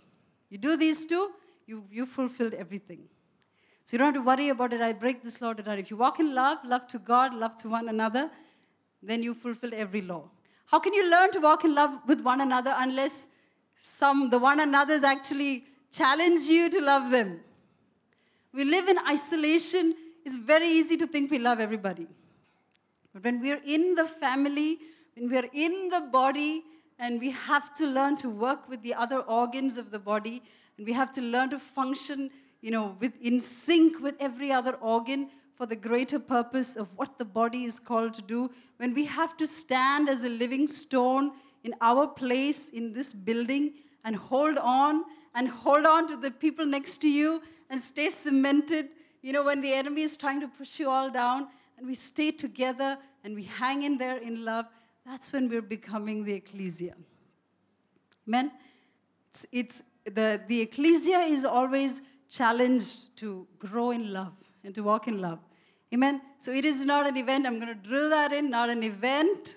[0.49, 1.31] You do these two,
[1.65, 3.03] you, you fulfilled everything.
[3.85, 4.81] So you don't have to worry about it.
[4.81, 5.75] I break this law, did I?
[5.75, 8.29] If you walk in love, love to God, love to one another,
[9.01, 10.23] then you fulfill every law.
[10.65, 13.27] How can you learn to walk in love with one another unless
[13.77, 17.41] some the one another's actually challenge you to love them?
[18.53, 19.95] We live in isolation.
[20.23, 22.07] It's very easy to think we love everybody.
[23.13, 24.79] But when we're in the family,
[25.15, 26.63] when we're in the body,
[26.99, 30.41] and we have to learn to work with the other organs of the body
[30.77, 32.29] and we have to learn to function
[32.61, 37.17] you know with, in sync with every other organ for the greater purpose of what
[37.17, 41.31] the body is called to do when we have to stand as a living stone
[41.63, 46.65] in our place in this building and hold on and hold on to the people
[46.65, 48.89] next to you and stay cemented
[49.21, 52.31] you know when the enemy is trying to push you all down and we stay
[52.31, 54.65] together and we hang in there in love
[55.05, 56.95] that's when we're becoming the ecclesia.
[58.27, 58.51] Amen?
[59.29, 64.33] It's, it's the, the ecclesia is always challenged to grow in love
[64.65, 65.39] and to walk in love.
[65.93, 66.21] Amen?
[66.39, 69.55] So it is not an event, I'm going to drill that in, not an event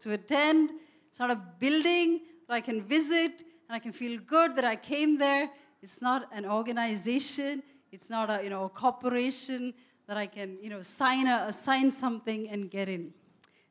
[0.00, 0.70] to attend.
[1.10, 4.76] It's not a building that I can visit and I can feel good that I
[4.76, 5.50] came there.
[5.82, 7.62] It's not an organization.
[7.92, 9.74] It's not a, you know, a corporation
[10.06, 13.12] that I can, you know, sign, a, sign something and get in.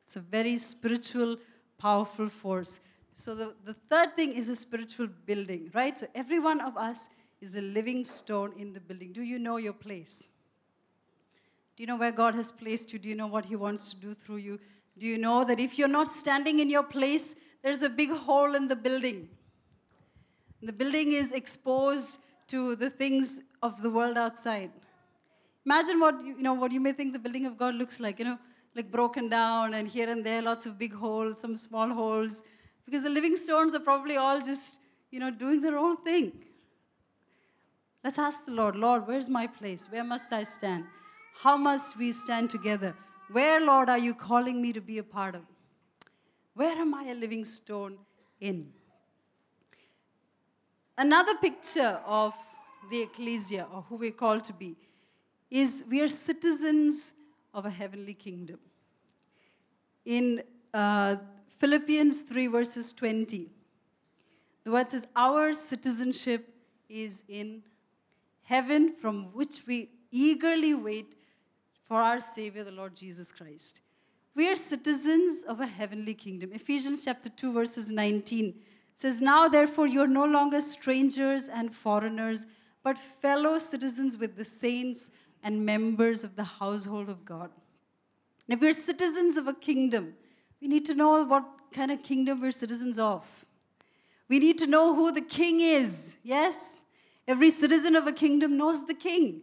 [0.04, 1.38] It's a very spiritual,
[1.78, 2.80] powerful force.
[3.12, 5.96] So the, the third thing is a spiritual building, right?
[5.96, 7.08] So every one of us
[7.40, 9.12] is a living stone in the building.
[9.12, 10.28] Do you know your place?
[11.76, 12.98] Do you know where God has placed you?
[12.98, 14.58] Do you know what He wants to do through you?
[14.98, 18.54] Do you know that if you're not standing in your place, there's a big hole
[18.54, 19.28] in the building?
[20.62, 24.70] The building is exposed to the things of the world outside.
[25.66, 28.18] Imagine what you, know what you may think the building of God looks like.
[28.18, 28.38] You know,
[28.74, 32.42] like broken down and here and there lots of big holes, some small holes,
[32.84, 34.78] because the living stones are probably all just,
[35.10, 36.32] you know, doing their own thing.
[38.04, 39.90] Let's ask the Lord, Lord, where's my place?
[39.90, 40.84] Where must I stand?
[41.42, 42.94] How must we stand together?
[43.30, 45.42] Where, Lord, are you calling me to be a part of?
[46.54, 47.98] Where am I a living stone
[48.40, 48.72] in?
[50.96, 52.34] Another picture of
[52.90, 54.76] the ecclesia, or who we're called to be,
[55.50, 57.12] is we are citizens
[57.52, 58.58] of a heavenly kingdom.
[60.06, 61.16] In uh,
[61.58, 63.50] Philippians 3, verses 20,
[64.64, 66.48] the word says, Our citizenship
[66.88, 67.62] is in
[68.44, 71.14] heaven, from which we eagerly wait
[71.86, 73.80] for our Savior, the Lord Jesus Christ.
[74.34, 76.50] We are citizens of a heavenly kingdom.
[76.52, 78.54] Ephesians chapter 2, verses 19
[78.94, 82.46] says, Now therefore you are no longer strangers and foreigners,
[82.82, 85.10] but fellow citizens with the saints
[85.42, 87.50] and members of the household of God.
[88.48, 90.14] And if we're citizens of a kingdom,
[90.60, 93.24] we need to know what kind of kingdom we're citizens of.
[94.28, 96.16] We need to know who the king is.
[96.24, 96.80] Yes?
[97.28, 99.42] Every citizen of a kingdom knows the king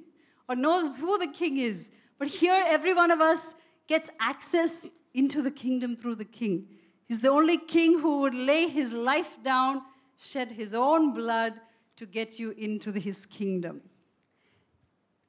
[0.49, 1.89] or knows who the king is.
[2.17, 3.55] But here, every one of us
[3.87, 6.67] gets access into the kingdom through the king.
[7.05, 9.81] He's the only king who would lay his life down,
[10.17, 11.53] shed his own blood
[11.97, 13.81] to get you into his kingdom.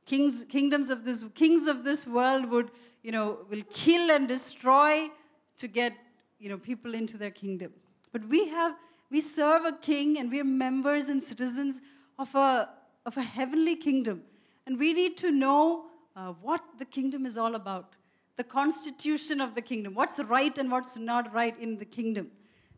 [0.06, 2.70] Kings, kingdoms of this, kings of this world would,
[3.02, 5.08] you know, will kill and destroy
[5.58, 5.92] to get,
[6.38, 7.72] you know, people into their kingdom.
[8.12, 8.76] But we have,
[9.10, 11.80] we serve a king and we are members and citizens
[12.18, 12.68] of a,
[13.06, 14.22] of a heavenly kingdom.
[14.66, 15.86] And we need to know
[16.16, 17.94] uh, what the kingdom is all about
[18.36, 22.30] the constitution of the kingdom, what's right and what's not right in the kingdom.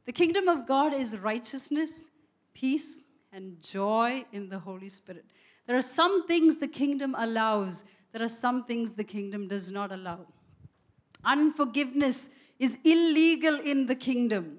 [0.04, 2.08] The kingdom of God is righteousness,
[2.52, 5.24] peace, and joy in the Holy Spirit.
[5.66, 9.92] There are some things the kingdom allows, there are some things the kingdom does not
[9.92, 10.26] allow.
[11.24, 14.58] Unforgiveness is illegal in the kingdom.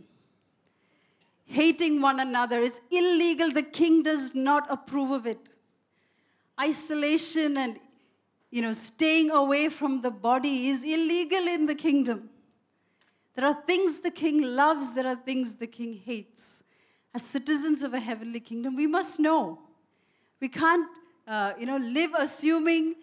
[1.45, 3.51] Hating one another is illegal.
[3.51, 5.49] The king does not approve of it.
[6.59, 7.79] Isolation and
[8.57, 12.27] you know, staying away from the body is illegal in the kingdom.
[13.35, 16.63] There are things the king loves, there are things the king hates.
[17.13, 19.59] As citizens of a heavenly kingdom, we must know.
[20.39, 20.89] We can't,
[21.27, 22.95] uh, you know, live assuming,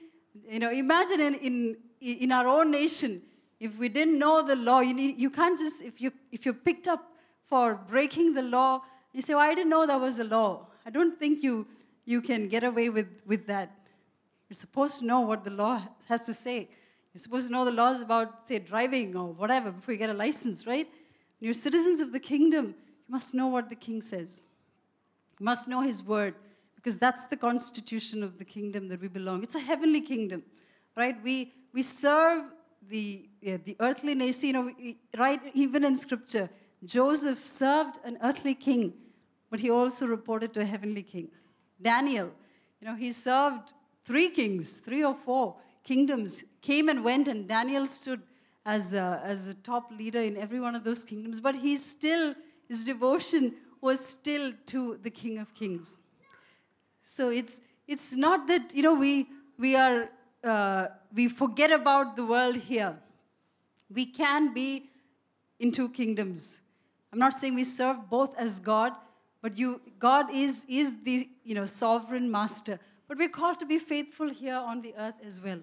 [0.51, 3.23] you know, imagine in, in, in our own nation,
[3.61, 6.53] if we didn't know the law, you, need, you can't just, if, you, if you're
[6.69, 7.12] picked up
[7.47, 10.67] for breaking the law, you say, well, I didn't know that was a law.
[10.85, 11.69] I don't think you,
[12.07, 13.84] you can get away with, with that.
[14.48, 16.68] You're supposed to know what the law has to say.
[17.12, 20.14] You're supposed to know the laws about, say, driving or whatever before you get a
[20.14, 20.87] license, right?
[21.38, 22.74] When you're citizens of the kingdom,
[23.07, 24.46] you must know what the king says.
[25.38, 26.35] You must know his word
[26.74, 29.42] because that's the constitution of the kingdom that we belong.
[29.42, 30.42] It's a heavenly kingdom,
[30.96, 31.16] right?
[31.22, 32.44] We, we serve
[32.88, 35.40] the, yeah, the earthly nation, you know, we, right?
[35.54, 36.50] Even in scripture,
[36.85, 38.92] Joseph served an earthly king,
[39.50, 41.28] but he also reported to a heavenly king.
[41.80, 42.33] Daniel,
[42.80, 43.72] you know, he served
[44.05, 48.21] three kings, three or four kingdoms came and went, and Daniel stood
[48.67, 51.40] as a, as a top leader in every one of those kingdoms.
[51.40, 52.35] But he still,
[52.69, 55.99] his devotion was still to the King of Kings.
[57.03, 60.09] So it's, it's not that, you know, we, we are,
[60.43, 62.97] uh, we forget about the world here.
[63.93, 64.88] We can be
[65.59, 66.59] in two kingdoms.
[67.12, 68.93] I'm not saying we serve both as God,
[69.43, 72.81] but you, God is, is the, you know, sovereign master.
[73.09, 75.61] But we're called to be faithful here on the earth as well.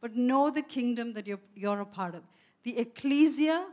[0.00, 2.22] But know the kingdom that you're, you're a part of.
[2.62, 3.66] The ecclesia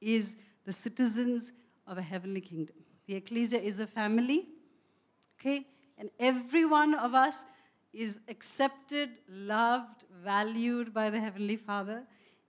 [0.00, 1.52] is the citizens
[1.86, 2.76] of a heavenly kingdom.
[3.06, 4.48] The ecclesia is a family,
[5.38, 5.66] okay?
[5.98, 7.44] And every one of us
[7.92, 12.04] is accepted, loved, valued by the Heavenly Father.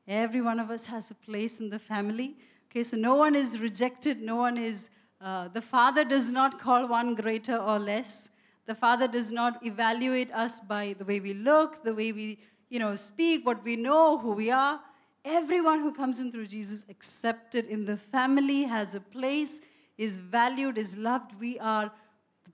[0.08, 2.36] Every one of us has a place in the family.
[2.70, 4.90] Okay, so no one is rejected, no one is,
[5.22, 8.30] uh, the Father does not call one greater or less.
[8.68, 12.38] The Father does not evaluate us by the way we look, the way we,
[12.70, 14.82] you know, speak, what we know, who we are.
[15.24, 19.62] Everyone who comes in through Jesus, accepted in the family, has a place,
[19.98, 21.40] is valued, is loved.
[21.40, 21.92] We are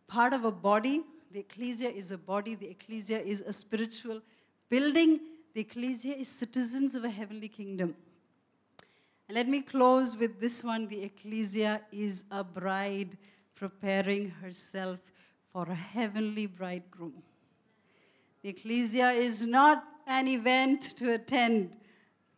[0.08, 1.02] part of a body.
[1.32, 2.54] The ecclesia is a body.
[2.54, 4.22] The ecclesia is a spiritual
[4.70, 5.20] building.
[5.56, 7.96] The ecclesia is citizens of a heavenly kingdom.
[9.28, 13.18] And let me close with this one the ecclesia is a bride
[13.56, 15.00] preparing herself
[15.54, 17.14] for a heavenly bridegroom.
[18.42, 21.78] The ecclesia is not an event to attend.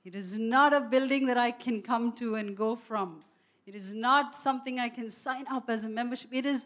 [0.03, 3.23] It is not a building that I can come to and go from.
[3.65, 6.29] It is not something I can sign up as a membership.
[6.33, 6.65] It is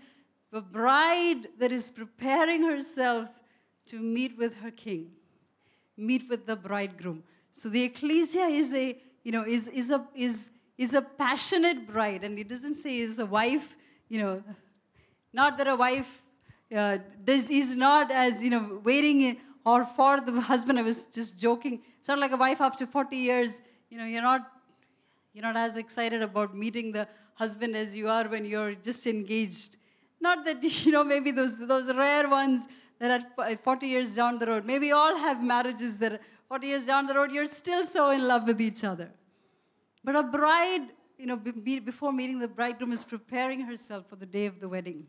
[0.51, 3.29] the bride that is preparing herself
[3.85, 5.11] to meet with her king,
[5.95, 7.23] meet with the bridegroom.
[7.53, 12.23] So the ecclesia is a, you know, is, is a is is a passionate bride,
[12.23, 13.75] and it doesn't say is a wife,
[14.07, 14.43] you know,
[15.33, 16.23] not that a wife
[16.75, 20.77] uh, this is not as, you know, waiting or for the husband.
[20.77, 21.81] I was just joking.
[22.01, 23.59] Sort of like a wife after 40 years,
[23.89, 24.51] you know, you're not,
[25.33, 29.77] you're not as excited about meeting the husband as you are when you're just engaged.
[30.21, 32.67] Not that, you know, maybe those, those rare ones
[32.99, 37.05] that at 40 years down the road, maybe all have marriages that 40 years down
[37.05, 39.11] the road, you're still so in love with each other.
[40.03, 44.15] But a bride, you know, be- be- before meeting the bridegroom, is preparing herself for
[44.15, 45.07] the day of the wedding.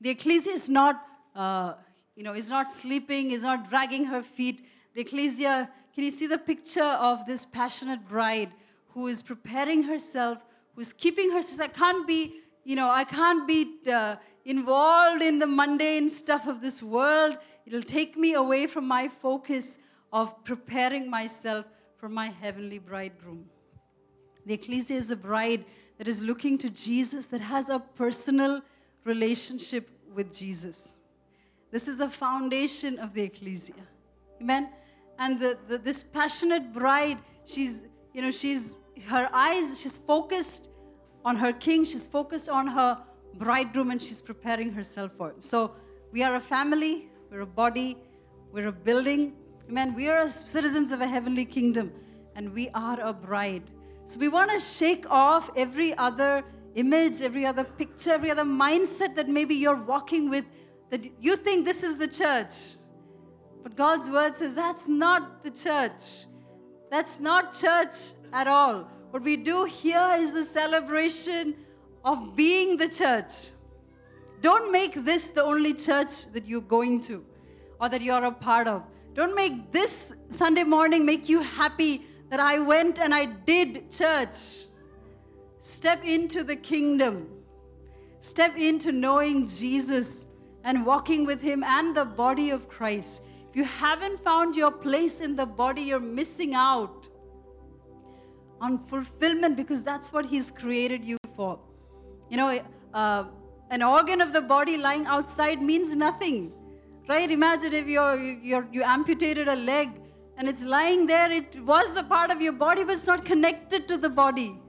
[0.00, 1.02] The ecclesia is not,
[1.34, 1.74] uh,
[2.14, 4.66] you know, is not sleeping, is not dragging her feet.
[4.94, 8.52] The ecclesia, can you see the picture of this passionate bride
[8.90, 10.38] who is preparing herself,
[10.74, 11.60] who is keeping herself?
[11.60, 12.34] I can't be,
[12.64, 17.38] you know, I can't be uh, involved in the mundane stuff of this world.
[17.66, 19.78] It'll take me away from my focus
[20.12, 21.66] of preparing myself
[21.98, 23.46] for my heavenly bridegroom.
[24.44, 25.64] The ecclesia is a bride
[25.98, 28.62] that is looking to Jesus, that has a personal
[29.06, 30.96] relationship with Jesus.
[31.70, 33.74] This is the foundation of the ecclesia.
[34.40, 34.68] Amen.
[35.18, 40.68] And the, the, this passionate bride, she's, you know, she's her eyes, she's focused
[41.24, 42.98] on her king, she's focused on her
[43.34, 45.40] bridegroom, and she's preparing herself for him.
[45.40, 45.72] So
[46.12, 47.96] we are a family, we're a body,
[48.52, 49.34] we're a building.
[49.68, 49.94] Amen.
[49.94, 51.92] We are citizens of a heavenly kingdom,
[52.36, 53.64] and we are a bride.
[54.06, 56.44] So we want to shake off every other
[56.76, 60.44] image, every other picture, every other mindset that maybe you're walking with
[60.90, 62.76] that you think this is the church.
[63.62, 66.26] But God's word says that's not the church.
[66.90, 68.88] That's not church at all.
[69.10, 71.56] What we do here is the celebration
[72.04, 73.50] of being the church.
[74.40, 77.24] Don't make this the only church that you're going to
[77.80, 78.84] or that you're a part of.
[79.14, 84.65] Don't make this Sunday morning make you happy that I went and I did church.
[85.58, 87.28] Step into the kingdom.
[88.20, 90.26] Step into knowing Jesus
[90.64, 93.22] and walking with Him and the body of Christ.
[93.50, 97.08] If you haven't found your place in the body, you're missing out
[98.60, 101.58] on fulfillment because that's what He's created you for.
[102.30, 102.60] You know,
[102.92, 103.24] uh,
[103.70, 106.52] an organ of the body lying outside means nothing,
[107.08, 107.30] right?
[107.30, 109.90] Imagine if you're, you're, you amputated a leg
[110.36, 113.88] and it's lying there, it was a part of your body, but it's not connected
[113.88, 114.60] to the body.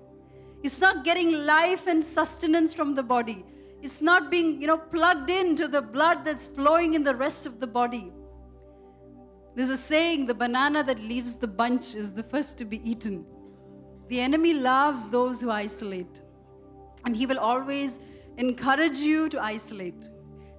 [0.64, 3.45] It's not getting life and sustenance from the body.
[3.82, 7.60] It's not being, you know, plugged into the blood that's flowing in the rest of
[7.60, 8.12] the body.
[9.55, 13.26] There's a saying the banana that leaves the bunch is the first to be eaten.
[14.08, 16.22] The enemy loves those who isolate,
[17.05, 17.99] and he will always
[18.38, 20.10] encourage you to isolate.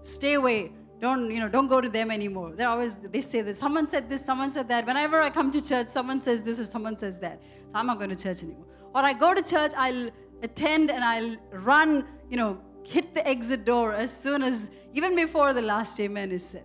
[0.02, 0.72] Stay away.
[1.00, 2.52] Don't, you know, don't go to them anymore.
[2.56, 4.84] They always they say that someone said this, someone said that.
[4.84, 7.40] Whenever I come to church, someone says this or someone says that.
[7.66, 8.66] So I'm not going to church anymore.
[8.94, 10.10] Or I go to church, I'll
[10.42, 15.52] attend and I'll run, you know, hit the exit door as soon as, even before
[15.52, 16.64] the last amen is said.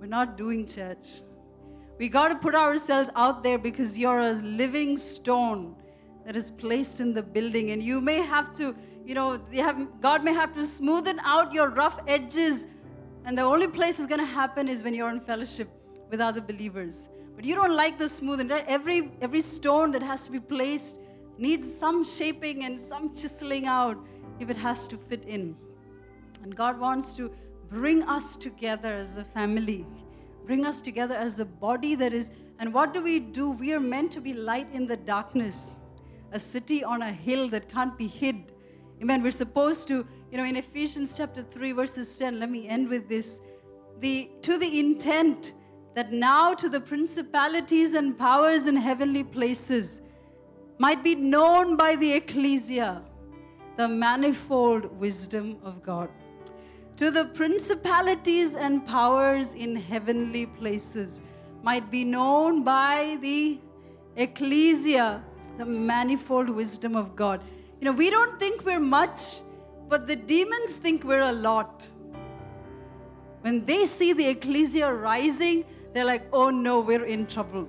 [0.00, 1.20] We're not doing church.
[1.98, 5.76] We got to put ourselves out there because you're a living stone
[6.26, 8.74] that is placed in the building, and you may have to,
[9.04, 12.66] you know, have, God may have to smoothen out your rough edges,
[13.24, 15.68] and the only place it's going to happen is when you're in fellowship
[16.10, 17.08] with other believers.
[17.36, 18.48] But you don't like the smoothing.
[18.48, 18.64] Right?
[18.66, 20.98] Every every stone that has to be placed
[21.38, 23.98] needs some shaping and some chiseling out
[24.38, 25.56] if it has to fit in.
[26.42, 27.32] And God wants to
[27.70, 29.86] bring us together as a family,
[30.46, 32.30] bring us together as a body that is.
[32.58, 33.50] And what do we do?
[33.50, 35.78] We are meant to be light in the darkness,
[36.32, 38.52] a city on a hill that can't be hid.
[39.02, 39.22] Amen.
[39.22, 43.08] We're supposed to, you know, in Ephesians chapter 3, verses 10, let me end with
[43.08, 43.40] this.
[44.00, 45.52] The to the intent
[45.94, 50.00] that now to the principalities and powers in heavenly places
[50.78, 53.02] might be known by the ecclesia
[53.76, 56.08] the manifold wisdom of God.
[56.98, 61.20] To the principalities and powers in heavenly places
[61.62, 63.58] might be known by the
[64.16, 65.24] ecclesia
[65.58, 67.40] the manifold wisdom of God.
[67.80, 69.40] You know, we don't think we're much,
[69.88, 71.86] but the demons think we're a lot.
[73.42, 75.64] When they see the ecclesia rising,
[75.94, 77.68] they're like, oh no, we're in trouble.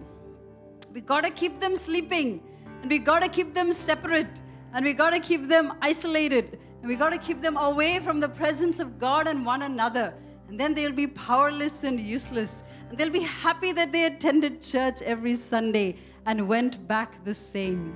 [0.91, 2.41] We gotta keep them sleeping,
[2.81, 4.41] and we gotta keep them separate,
[4.73, 8.79] and we gotta keep them isolated, and we gotta keep them away from the presence
[8.79, 10.13] of God and one another.
[10.47, 12.63] And then they'll be powerless and useless.
[12.89, 17.95] And they'll be happy that they attended church every Sunday and went back the same.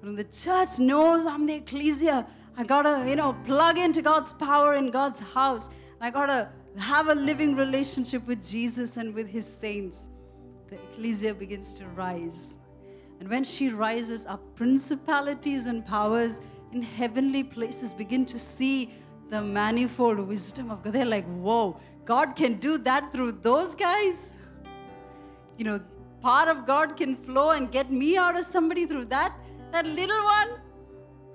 [0.00, 2.26] When the church knows I'm the ecclesia,
[2.56, 5.70] I gotta, you know, plug into God's power in God's house.
[6.00, 10.08] I gotta have a living relationship with Jesus and with his saints.
[10.68, 12.56] The ecclesia begins to rise.
[13.20, 16.40] And when she rises up, principalities and powers
[16.72, 18.92] in heavenly places begin to see
[19.30, 20.92] the manifold wisdom of God.
[20.92, 24.34] They're like, whoa, God can do that through those guys?
[25.56, 25.80] You know,
[26.20, 29.36] part of God can flow and get me out of somebody through that,
[29.72, 30.48] that little one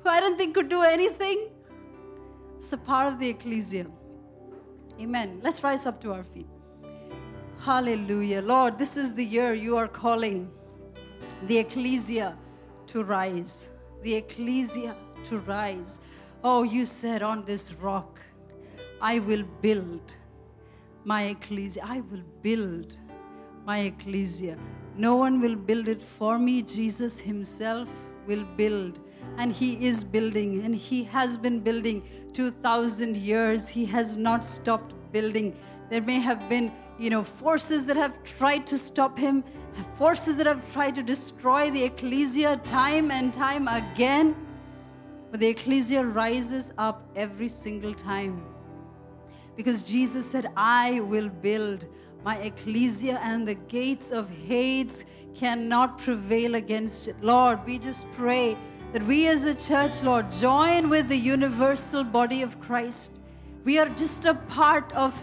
[0.03, 1.49] who I didn't think could do anything.
[2.57, 3.87] It's a part of the ecclesia.
[4.99, 5.39] Amen.
[5.43, 6.47] Let's rise up to our feet.
[7.59, 8.41] Hallelujah.
[8.41, 10.49] Lord, this is the year you are calling
[11.43, 12.35] the ecclesia
[12.87, 13.69] to rise.
[14.01, 14.95] The ecclesia
[15.25, 15.99] to rise.
[16.43, 18.19] Oh, you said on this rock,
[19.01, 20.15] I will build
[21.03, 21.83] my ecclesia.
[21.85, 22.97] I will build
[23.65, 24.57] my ecclesia.
[24.95, 26.63] No one will build it for me.
[26.63, 27.87] Jesus Himself
[28.25, 28.99] will build.
[29.37, 33.67] And He is building, and He has been building 2,000 years.
[33.67, 35.55] He has not stopped building.
[35.89, 39.43] There may have been, you know, forces that have tried to stop Him,
[39.95, 44.35] forces that have tried to destroy the ecclesia time and time again.
[45.29, 48.43] But the ecclesia rises up every single time.
[49.55, 51.85] Because Jesus said, I will build
[52.23, 57.15] my ecclesia, and the gates of Hades cannot prevail against it.
[57.21, 58.57] Lord, we just pray
[58.93, 63.11] that we as a church, Lord, join with the universal body of Christ.
[63.63, 65.13] We are just a part of,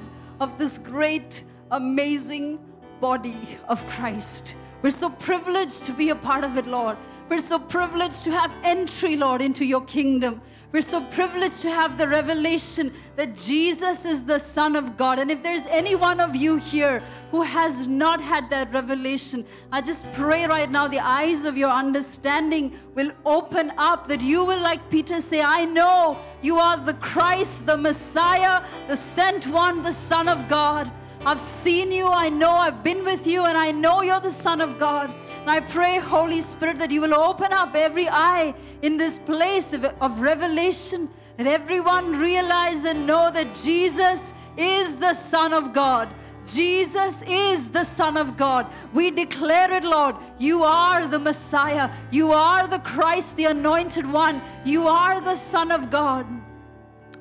[0.40, 2.58] of this great, amazing
[3.00, 4.54] body of Christ.
[4.84, 6.98] We're so privileged to be a part of it, Lord.
[7.30, 10.42] We're so privileged to have entry, Lord, into your kingdom.
[10.72, 15.18] We're so privileged to have the revelation that Jesus is the Son of God.
[15.18, 19.80] And if there's any one of you here who has not had that revelation, I
[19.80, 24.60] just pray right now the eyes of your understanding will open up, that you will,
[24.60, 29.92] like Peter, say, I know you are the Christ, the Messiah, the sent one, the
[29.92, 30.92] Son of God.
[31.26, 34.60] I've seen you, I know I've been with you, and I know you're the Son
[34.60, 35.10] of God.
[35.40, 39.72] And I pray, Holy Spirit, that you will open up every eye in this place
[39.72, 41.08] of, of revelation,
[41.38, 46.10] that everyone realize and know that Jesus is the Son of God.
[46.46, 48.66] Jesus is the Son of God.
[48.92, 50.16] We declare it, Lord.
[50.38, 51.90] You are the Messiah.
[52.10, 54.42] You are the Christ, the Anointed One.
[54.64, 56.26] You are the Son of God.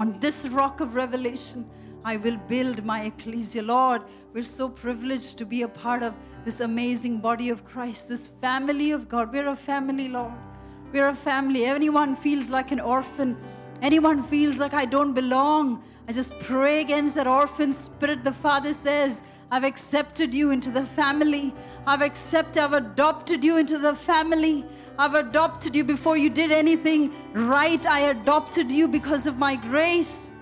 [0.02, 1.70] On this rock of revelation,
[2.06, 3.64] I will build my ecclesia.
[3.64, 4.02] Lord,
[4.34, 8.92] we're so privileged to be a part of this amazing body of Christ, this family
[8.92, 9.32] of God.
[9.32, 10.34] We're a family, Lord.
[10.92, 11.66] We're a family.
[11.66, 13.38] Anyone feels like an orphan,
[13.82, 15.84] anyone feels like I don't belong.
[16.08, 18.26] I just pray against that orphan spirit.
[18.26, 21.54] The Father says, I've accepted you into the family.
[21.88, 24.66] I've accepted, I've adopted you into the family.
[25.00, 27.86] I've adopted you before you did anything right.
[27.86, 30.34] I adopted you because of my grace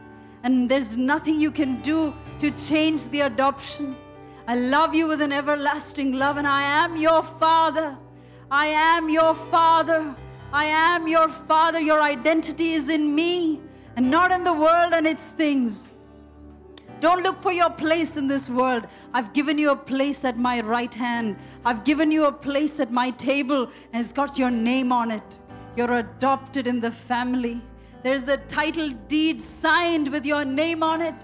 [0.44, 3.96] and there's nothing you can do to change the adoption.
[4.48, 7.98] I love you with an everlasting love, and I am your father.
[8.50, 10.16] I am your father.
[10.52, 11.80] I am your father.
[11.80, 13.62] Your identity is in me
[13.96, 15.90] and not in the world and its things.
[17.00, 18.88] Don't look for your place in this world.
[19.14, 21.38] I've given you a place at my right hand.
[21.66, 25.40] I've given you a place at my table, and it's got your name on it.
[25.76, 27.62] You're adopted in the family.
[28.04, 31.16] There's a title deed signed with your name on it.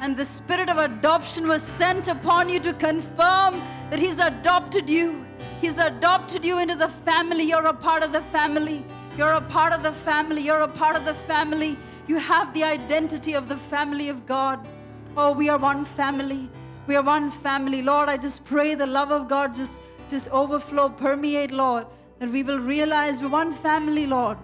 [0.00, 3.60] And the spirit of adoption was sent upon you to confirm
[3.90, 5.24] that He's adopted you.
[5.60, 7.44] He's adopted you into the family.
[7.44, 8.84] You're a part of the family.
[9.16, 10.42] You're a part of the family.
[10.42, 11.78] You're a part of the family.
[12.06, 14.68] You have the identity of the family of God.
[15.16, 16.50] Oh, we are one family.
[16.86, 17.80] We are one family.
[17.80, 21.86] Lord, I just pray the love of God just, just overflow, permeate, Lord,
[22.18, 24.36] that we will realize we're one family, Lord.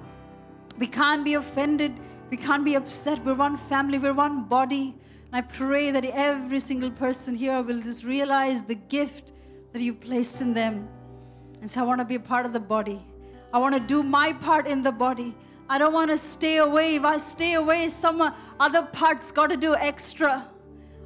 [0.79, 1.99] We can't be offended.
[2.31, 3.25] We can't be upset.
[3.25, 3.99] We're one family.
[3.99, 4.95] We're one body.
[5.27, 9.33] And I pray that every single person here will just realize the gift
[9.73, 10.89] that you placed in them.
[11.61, 13.05] And so I want to be a part of the body.
[13.53, 15.35] I want to do my part in the body.
[15.69, 16.97] I don't want to stay away.
[16.97, 20.49] If I stay away, some other parts got to do extra.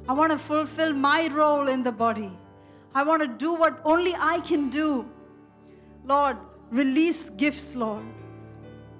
[0.09, 2.31] I want to fulfill my role in the body.
[2.95, 5.07] I want to do what only I can do.
[6.05, 6.37] Lord,
[6.71, 8.05] release gifts, Lord.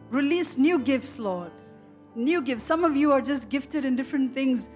[0.09, 1.51] Release new gifts, Lord.
[2.15, 2.63] New gifts.
[2.63, 4.69] Some of you are just gifted in different things.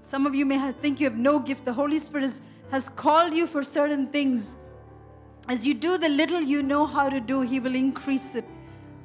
[0.00, 1.64] Some of you may have, think you have no gift.
[1.64, 4.56] The Holy Spirit has, has called you for certain things.
[5.48, 8.44] As you do the little you know how to do, He will increase it.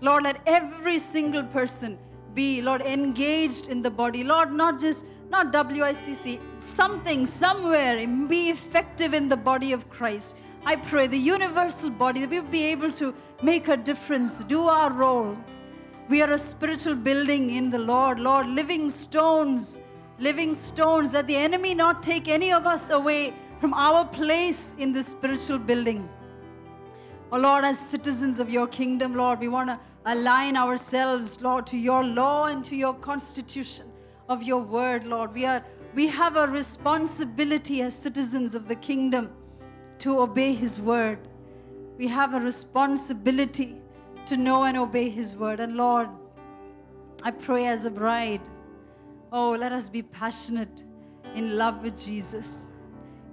[0.01, 1.97] Lord, let every single person
[2.33, 4.23] be, Lord, engaged in the body.
[4.23, 10.37] Lord, not just, not WICC, something, somewhere, be effective in the body of Christ.
[10.65, 14.91] I pray the universal body that we'll be able to make a difference, do our
[14.91, 15.37] role.
[16.09, 19.81] We are a spiritual building in the Lord, Lord, living stones,
[20.19, 24.93] living stones, that the enemy not take any of us away from our place in
[24.93, 26.07] this spiritual building.
[27.31, 31.77] Oh Lord, as citizens of your kingdom, Lord, we want to align ourselves, Lord, to
[31.77, 33.91] your law and to your constitution
[34.29, 35.33] of your word, Lord.
[35.33, 39.31] We are we have a responsibility as citizens of the kingdom
[39.99, 41.19] to obey His word.
[41.97, 43.75] We have a responsibility
[44.25, 45.59] to know and obey His word.
[45.59, 46.09] And Lord,
[47.23, 48.41] I pray as a bride,
[49.31, 50.83] Oh, let us be passionate
[51.35, 52.69] in love with Jesus.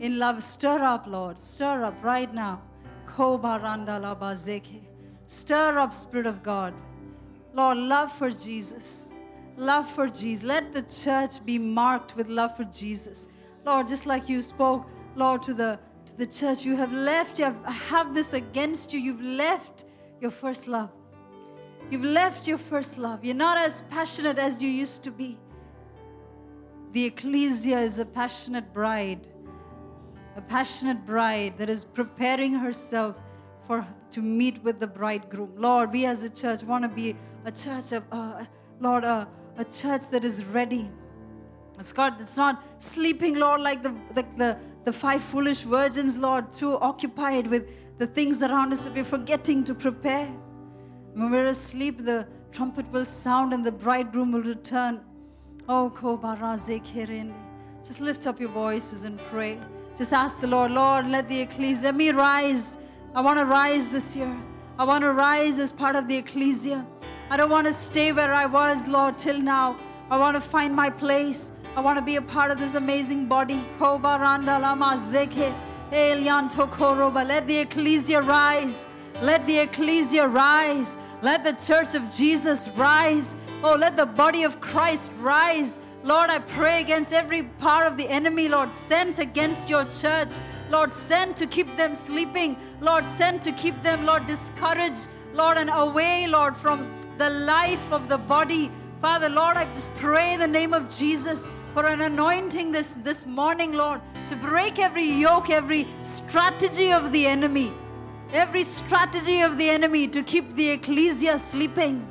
[0.00, 1.38] In love, stir up, Lord.
[1.38, 2.60] Stir up right now.
[5.26, 6.74] Stir up, Spirit of God.
[7.52, 9.08] Lord, love for Jesus.
[9.56, 10.44] Love for Jesus.
[10.44, 13.28] Let the church be marked with love for Jesus.
[13.64, 15.78] Lord, just like you spoke, Lord, to the
[16.16, 19.00] the church, you have left, you have, have this against you.
[19.00, 19.84] You've left
[20.20, 20.90] your first love.
[21.90, 23.24] You've left your first love.
[23.24, 25.38] You're not as passionate as you used to be.
[26.92, 29.26] The ecclesia is a passionate bride,
[30.36, 33.16] a passionate bride that is preparing herself
[33.66, 35.52] for to meet with the bridegroom.
[35.56, 38.44] Lord, we as a church want to be a church of, uh,
[38.80, 40.88] Lord, uh, a church that is ready.
[41.78, 46.52] It's God, it's not sleeping, Lord, like the, the, the, the five foolish virgins, Lord,
[46.52, 47.68] too occupied with
[47.98, 50.28] the things around us that we're forgetting to prepare.
[51.14, 55.00] When we're asleep, the trumpet will sound and the bridegroom will return.
[55.68, 55.90] Oh.
[57.84, 59.58] Just lift up your voices and pray.
[59.96, 62.76] Just ask the Lord, Lord, let the ecclesia, let me rise.
[63.14, 64.36] I want to rise this year.
[64.78, 66.84] I want to rise as part of the ecclesia.
[67.30, 69.78] I don't want to stay where I was, Lord, till now.
[70.10, 71.52] I want to find my place.
[71.76, 73.60] I want to be a part of this amazing body.
[73.80, 74.06] Let
[77.48, 78.86] the ecclesia rise.
[79.20, 80.98] Let the ecclesia rise.
[81.20, 83.34] Let the church of Jesus rise.
[83.64, 85.80] Oh, let the body of Christ rise.
[86.04, 90.34] Lord, I pray against every part of the enemy, Lord, sent against your church.
[90.70, 92.56] Lord, sent to keep them sleeping.
[92.80, 95.08] Lord, sent to keep them, Lord, discouraged.
[95.32, 98.70] Lord, and away, Lord, from the life of the body.
[99.00, 103.26] Father, Lord, I just pray in the name of Jesus for an anointing this, this
[103.26, 107.74] morning, Lord, to break every yoke, every strategy of the enemy
[108.34, 112.06] every strategy of the enemy to keep the ecclesia sleeping.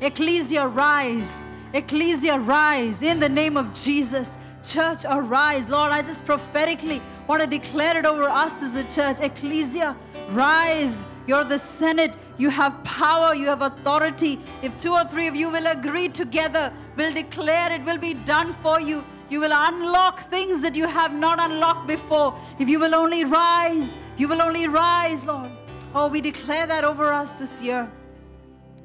[0.00, 1.44] Ecclesia, rise.
[1.74, 4.36] Ecclesia, rise in the name of Jesus.
[4.62, 5.70] Church, arise.
[5.70, 9.20] Lord, I just prophetically want to declare it over us as a church.
[9.20, 9.96] Ecclesia,
[10.30, 11.06] rise.
[11.26, 12.14] You're the Senate.
[12.36, 13.34] You have power.
[13.34, 14.38] You have authority.
[14.60, 18.52] If two or three of you will agree together, will declare it will be done
[18.52, 19.02] for you.
[19.30, 22.38] You will unlock things that you have not unlocked before.
[22.58, 25.50] If you will only rise, you will only rise, Lord.
[25.94, 27.90] Oh, we declare that over us this year.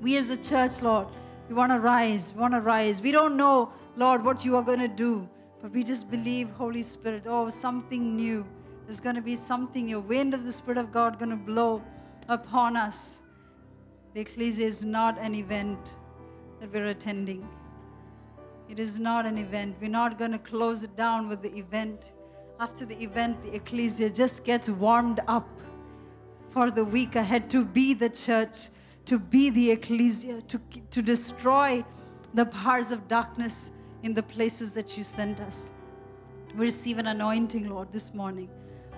[0.02, 1.08] We as a church, Lord,
[1.48, 2.34] we want to rise.
[2.34, 3.02] We want to rise.
[3.02, 5.28] We don't know, Lord, what you are going to do,
[5.62, 8.46] but we just believe, Holy Spirit, oh, something new.
[8.86, 11.82] There's going to be something, your wind of the Spirit of God going to blow
[12.30, 13.22] upon us.
[14.14, 15.96] The ecclesia is not an event
[16.60, 17.48] that we're attending.
[18.70, 19.78] It is not an event.
[19.80, 22.12] We're not going to close it down with the event.
[22.60, 25.48] After the event, the ecclesia just gets warmed up
[26.50, 28.70] for the week ahead to be the church,
[29.08, 30.60] to be the ecclesia, to,
[30.92, 31.84] to destroy
[32.34, 33.72] the powers of darkness
[34.04, 35.70] in the places that you sent us.
[36.56, 38.50] We receive an anointing, Lord, this morning.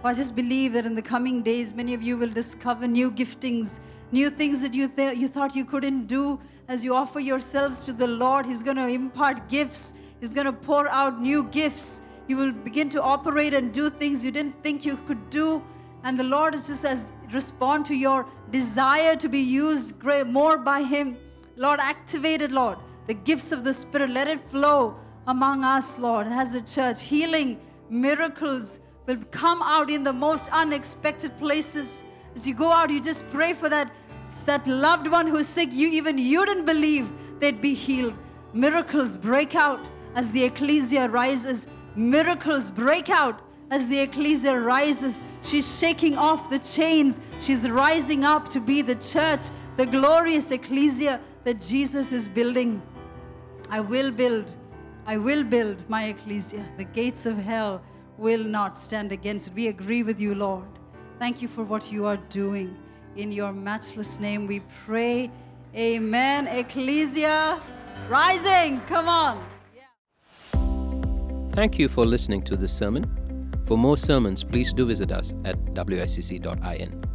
[0.03, 3.80] I just believe that in the coming days, many of you will discover new giftings,
[4.12, 7.93] new things that you, th- you thought you couldn't do as you offer yourselves to
[7.93, 8.47] the Lord.
[8.47, 12.01] He's going to impart gifts, He's going to pour out new gifts.
[12.28, 15.64] You will begin to operate and do things you didn't think you could do.
[16.04, 21.18] And the Lord just as respond to your desire to be used more by Him.
[21.56, 22.78] Lord, activate it, Lord.
[23.08, 24.97] The gifts of the Spirit, let it flow
[25.28, 27.02] among us, Lord, as a church.
[27.02, 32.04] Healing, miracles will come out in the most unexpected places.
[32.36, 33.91] As you go out, you just pray for that
[34.45, 38.14] that loved one who's sick, you even you didn't believe they'd be healed.
[38.54, 39.80] Miracles break out
[40.16, 41.68] as the ecclesia rises.
[41.95, 43.41] Miracles break out
[43.72, 45.24] as the ecclesia rises.
[45.44, 47.20] She's shaking off the chains.
[47.42, 49.48] She's rising up to be the church,
[49.78, 52.82] the glorious ecclesia that Jesus is building.
[53.70, 54.46] I will build,
[55.06, 56.66] I will build my ecclesia.
[56.78, 57.82] The gates of hell
[58.18, 59.54] will not stand against it.
[59.54, 60.68] We agree with you, Lord.
[61.20, 62.76] Thank you for what you are doing.
[63.16, 65.32] In your matchless name we pray.
[65.76, 66.48] Amen.
[66.48, 67.62] Ecclesia
[68.10, 68.82] rising.
[68.82, 69.44] Come on.
[71.52, 73.19] Thank you for listening to this sermon.
[73.70, 77.09] For more sermons, please do visit us at wicc.in.